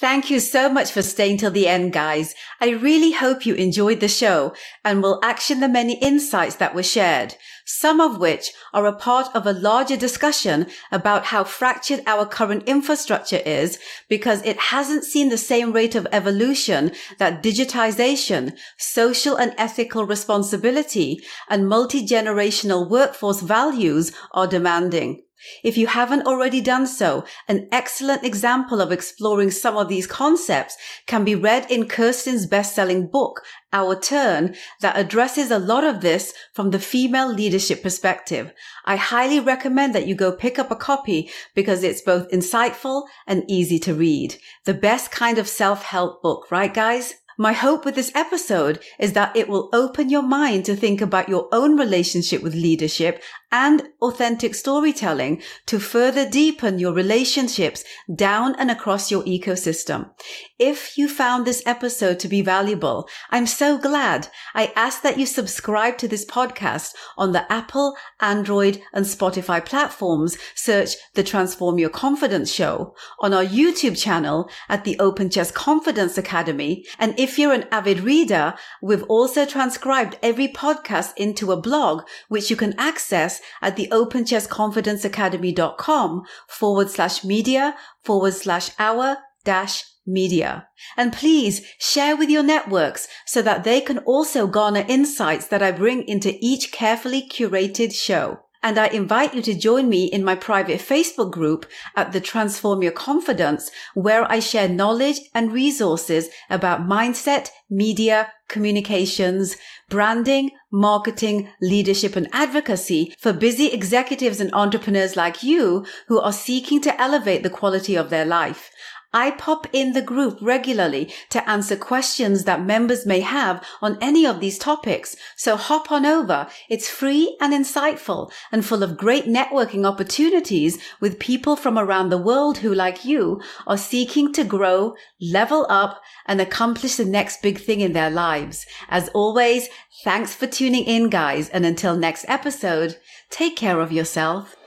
Thank 0.00 0.30
you 0.30 0.38
so 0.38 0.68
much 0.68 0.92
for 0.92 1.02
staying 1.02 1.38
till 1.38 1.50
the 1.50 1.66
end, 1.66 1.92
guys. 1.92 2.34
I 2.60 2.70
really 2.70 3.12
hope 3.12 3.44
you 3.44 3.54
enjoyed 3.54 3.98
the 3.98 4.08
show 4.08 4.54
and 4.84 5.02
will 5.02 5.18
action 5.24 5.58
the 5.58 5.68
many 5.68 5.98
insights 5.98 6.56
that 6.56 6.74
were 6.74 6.84
shared, 6.84 7.34
some 7.68 8.00
of 8.00 8.18
which 8.18 8.52
are 8.72 8.86
a 8.86 8.94
part 8.94 9.28
of 9.34 9.46
a 9.46 9.52
larger 9.52 9.96
discussion 9.96 10.66
about 10.90 11.26
how 11.26 11.44
fractured 11.44 12.02
our 12.06 12.24
current 12.24 12.62
infrastructure 12.66 13.42
is 13.44 13.78
because 14.08 14.42
it 14.42 14.58
hasn't 14.58 15.04
seen 15.04 15.28
the 15.28 15.36
same 15.36 15.70
rate 15.72 15.94
of 15.94 16.06
evolution 16.10 16.90
that 17.18 17.42
digitization, 17.42 18.56
social 18.78 19.36
and 19.36 19.52
ethical 19.58 20.06
responsibility, 20.06 21.20
and 21.50 21.68
multi-generational 21.68 22.88
workforce 22.88 23.42
values 23.42 24.12
are 24.32 24.46
demanding. 24.46 25.22
If 25.62 25.76
you 25.76 25.86
haven't 25.86 26.26
already 26.26 26.60
done 26.60 26.86
so, 26.86 27.24
an 27.46 27.68
excellent 27.70 28.24
example 28.24 28.80
of 28.80 28.90
exploring 28.90 29.50
some 29.50 29.76
of 29.76 29.88
these 29.88 30.06
concepts 30.06 30.76
can 31.06 31.24
be 31.24 31.34
read 31.34 31.70
in 31.70 31.88
Kirstine's 31.88 32.46
best-selling 32.46 33.06
book, 33.06 33.42
Our 33.72 33.98
Turn, 33.98 34.56
that 34.80 34.98
addresses 34.98 35.50
a 35.50 35.58
lot 35.58 35.84
of 35.84 36.00
this 36.00 36.34
from 36.52 36.70
the 36.70 36.78
female 36.78 37.32
leadership 37.32 37.82
perspective. 37.82 38.52
I 38.84 38.96
highly 38.96 39.40
recommend 39.40 39.94
that 39.94 40.06
you 40.06 40.14
go 40.14 40.32
pick 40.32 40.58
up 40.58 40.70
a 40.70 40.76
copy 40.76 41.30
because 41.54 41.82
it's 41.82 42.02
both 42.02 42.30
insightful 42.30 43.06
and 43.26 43.44
easy 43.48 43.78
to 43.80 43.94
read. 43.94 44.36
The 44.64 44.74
best 44.74 45.10
kind 45.10 45.38
of 45.38 45.48
self-help 45.48 46.22
book, 46.22 46.50
right 46.50 46.72
guys? 46.72 47.14
My 47.40 47.52
hope 47.52 47.84
with 47.84 47.94
this 47.94 48.10
episode 48.16 48.80
is 48.98 49.12
that 49.12 49.36
it 49.36 49.48
will 49.48 49.68
open 49.72 50.10
your 50.10 50.22
mind 50.22 50.64
to 50.64 50.74
think 50.74 51.00
about 51.00 51.28
your 51.28 51.48
own 51.52 51.78
relationship 51.78 52.42
with 52.42 52.52
leadership 52.52 53.22
and 53.52 53.90
authentic 54.02 54.56
storytelling 54.56 55.40
to 55.66 55.78
further 55.78 56.28
deepen 56.28 56.80
your 56.80 56.92
relationships 56.92 57.84
down 58.12 58.56
and 58.58 58.72
across 58.72 59.12
your 59.12 59.22
ecosystem. 59.22 60.10
If 60.58 60.98
you 60.98 61.08
found 61.08 61.46
this 61.46 61.62
episode 61.66 62.18
to 62.18 62.26
be 62.26 62.42
valuable, 62.42 63.08
I'm 63.30 63.46
so 63.46 63.78
glad. 63.78 64.26
I 64.54 64.72
ask 64.74 65.02
that 65.02 65.16
you 65.16 65.24
subscribe 65.24 65.98
to 65.98 66.08
this 66.08 66.24
podcast 66.24 66.94
on 67.16 67.30
the 67.30 67.46
Apple, 67.52 67.96
Android, 68.20 68.82
and 68.92 69.06
Spotify 69.06 69.64
platforms. 69.64 70.36
Search 70.56 70.96
the 71.14 71.22
Transform 71.22 71.78
Your 71.78 71.90
Confidence 71.90 72.52
show 72.52 72.96
on 73.20 73.32
our 73.32 73.44
YouTube 73.44 73.96
channel 73.96 74.50
at 74.68 74.82
the 74.82 74.98
Open 74.98 75.30
Chest 75.30 75.54
Confidence 75.54 76.18
Academy. 76.18 76.84
And 76.98 77.14
if 77.16 77.38
you're 77.38 77.52
an 77.52 77.68
avid 77.70 78.00
reader, 78.00 78.54
we've 78.82 79.04
also 79.04 79.46
transcribed 79.46 80.18
every 80.24 80.48
podcast 80.48 81.12
into 81.16 81.52
a 81.52 81.60
blog, 81.60 82.02
which 82.26 82.50
you 82.50 82.56
can 82.56 82.74
access 82.76 83.40
at 83.62 83.76
the 83.76 83.86
openchestconfidenceacademy.com 83.92 86.22
forward 86.48 86.90
slash 86.90 87.22
media 87.22 87.76
forward 88.02 88.34
slash 88.34 88.70
hour 88.80 89.18
dash 89.44 89.84
media. 90.08 90.66
And 90.96 91.12
please 91.12 91.64
share 91.78 92.16
with 92.16 92.30
your 92.30 92.42
networks 92.42 93.06
so 93.26 93.42
that 93.42 93.64
they 93.64 93.80
can 93.80 93.98
also 93.98 94.46
garner 94.46 94.84
insights 94.88 95.46
that 95.48 95.62
I 95.62 95.70
bring 95.70 96.02
into 96.08 96.36
each 96.40 96.72
carefully 96.72 97.28
curated 97.28 97.92
show. 97.92 98.40
And 98.60 98.76
I 98.76 98.88
invite 98.88 99.34
you 99.34 99.42
to 99.42 99.54
join 99.54 99.88
me 99.88 100.06
in 100.06 100.24
my 100.24 100.34
private 100.34 100.80
Facebook 100.80 101.30
group 101.30 101.64
at 101.94 102.10
the 102.10 102.20
Transform 102.20 102.82
Your 102.82 102.92
Confidence, 102.92 103.70
where 103.94 104.30
I 104.30 104.40
share 104.40 104.68
knowledge 104.68 105.20
and 105.32 105.52
resources 105.52 106.28
about 106.50 106.88
mindset, 106.88 107.50
media, 107.70 108.32
communications, 108.48 109.56
branding, 109.88 110.50
marketing, 110.72 111.48
leadership 111.60 112.16
and 112.16 112.28
advocacy 112.32 113.14
for 113.18 113.32
busy 113.32 113.66
executives 113.66 114.40
and 114.40 114.52
entrepreneurs 114.52 115.16
like 115.16 115.42
you 115.42 115.86
who 116.08 116.18
are 116.18 116.32
seeking 116.32 116.80
to 116.80 117.00
elevate 117.00 117.42
the 117.42 117.50
quality 117.50 117.94
of 117.94 118.10
their 118.10 118.24
life. 118.24 118.70
I 119.12 119.30
pop 119.30 119.66
in 119.72 119.94
the 119.94 120.02
group 120.02 120.38
regularly 120.42 121.10
to 121.30 121.48
answer 121.48 121.76
questions 121.76 122.44
that 122.44 122.64
members 122.64 123.06
may 123.06 123.20
have 123.20 123.64
on 123.80 123.96
any 124.02 124.26
of 124.26 124.40
these 124.40 124.58
topics. 124.58 125.16
So 125.34 125.56
hop 125.56 125.90
on 125.90 126.04
over. 126.04 126.46
It's 126.68 126.90
free 126.90 127.36
and 127.40 127.54
insightful 127.54 128.30
and 128.52 128.64
full 128.64 128.82
of 128.82 128.98
great 128.98 129.24
networking 129.24 129.86
opportunities 129.86 130.78
with 131.00 131.18
people 131.18 131.56
from 131.56 131.78
around 131.78 132.10
the 132.10 132.18
world 132.18 132.58
who, 132.58 132.74
like 132.74 133.06
you, 133.06 133.40
are 133.66 133.78
seeking 133.78 134.30
to 134.34 134.44
grow, 134.44 134.94
level 135.20 135.66
up 135.70 136.02
and 136.26 136.38
accomplish 136.40 136.96
the 136.96 137.06
next 137.06 137.40
big 137.40 137.58
thing 137.58 137.80
in 137.80 137.94
their 137.94 138.10
lives. 138.10 138.66
As 138.90 139.08
always, 139.10 139.68
thanks 140.04 140.34
for 140.34 140.46
tuning 140.46 140.84
in, 140.84 141.08
guys. 141.08 141.48
And 141.48 141.64
until 141.64 141.96
next 141.96 142.26
episode, 142.28 142.98
take 143.30 143.56
care 143.56 143.80
of 143.80 143.90
yourself 143.90 144.57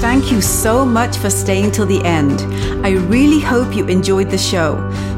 Thank 0.00 0.30
you 0.30 0.40
so 0.40 0.84
much 0.84 1.16
for 1.16 1.28
staying 1.28 1.72
till 1.72 1.84
the 1.84 2.00
end. 2.04 2.40
I 2.86 2.90
really 2.92 3.40
hope 3.40 3.74
you 3.74 3.84
enjoyed 3.88 4.30
the 4.30 4.38
show. 4.38 4.76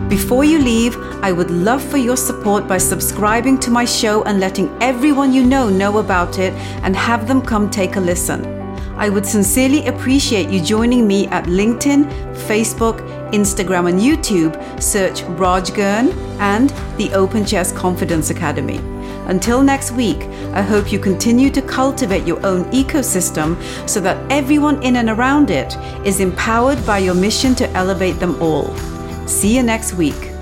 Before 0.09 0.43
you 0.43 0.59
leave, 0.59 0.97
I 1.23 1.33
would 1.33 1.51
love 1.51 1.83
for 1.85 1.99
your 1.99 2.17
support 2.17 2.67
by 2.67 2.79
subscribing 2.79 3.59
to 3.61 3.71
my 3.71 3.85
show 3.85 4.23
and 4.25 4.41
letting 4.41 4.75
everyone 4.83 5.35
you 5.35 5.45
know 5.45 5.69
know 5.69 5.99
about 5.99 6.39
it 6.39 6.55
and 6.83 6.97
have 6.97 7.29
them 7.29 7.43
come 7.43 7.69
take 7.69 7.97
a 7.97 8.01
listen. 8.01 8.47
I 8.97 9.11
would 9.11 9.27
sincerely 9.27 9.87
appreciate 9.87 10.49
you 10.49 10.63
joining 10.63 11.07
me 11.07 11.27
at 11.27 11.45
LinkedIn, 11.45 12.11
Facebook, 12.49 13.01
Instagram, 13.33 13.87
and 13.89 14.01
YouTube. 14.01 14.83
Search 14.83 15.23
Raj 15.39 15.75
Girn 15.75 16.09
and 16.41 16.71
the 16.97 17.13
Open 17.13 17.45
Chest 17.45 17.77
Confidence 17.77 18.31
Academy. 18.31 18.79
Until 19.31 19.63
next 19.63 19.93
week, 19.93 20.19
I 20.55 20.61
hope 20.61 20.91
you 20.91 20.99
continue 20.99 21.51
to 21.51 21.63
cultivate 21.63 22.27
your 22.27 22.45
own 22.45 22.65
ecosystem 22.73 23.57
so 23.89 24.01
that 24.01 24.19
everyone 24.29 24.83
in 24.83 24.97
and 24.97 25.09
around 25.09 25.51
it 25.51 25.77
is 26.05 26.19
empowered 26.19 26.85
by 26.85 26.99
your 26.99 27.15
mission 27.15 27.55
to 27.55 27.71
elevate 27.71 28.19
them 28.19 28.43
all. 28.43 28.77
See 29.29 29.55
you 29.55 29.63
next 29.63 29.95
week. 29.95 30.33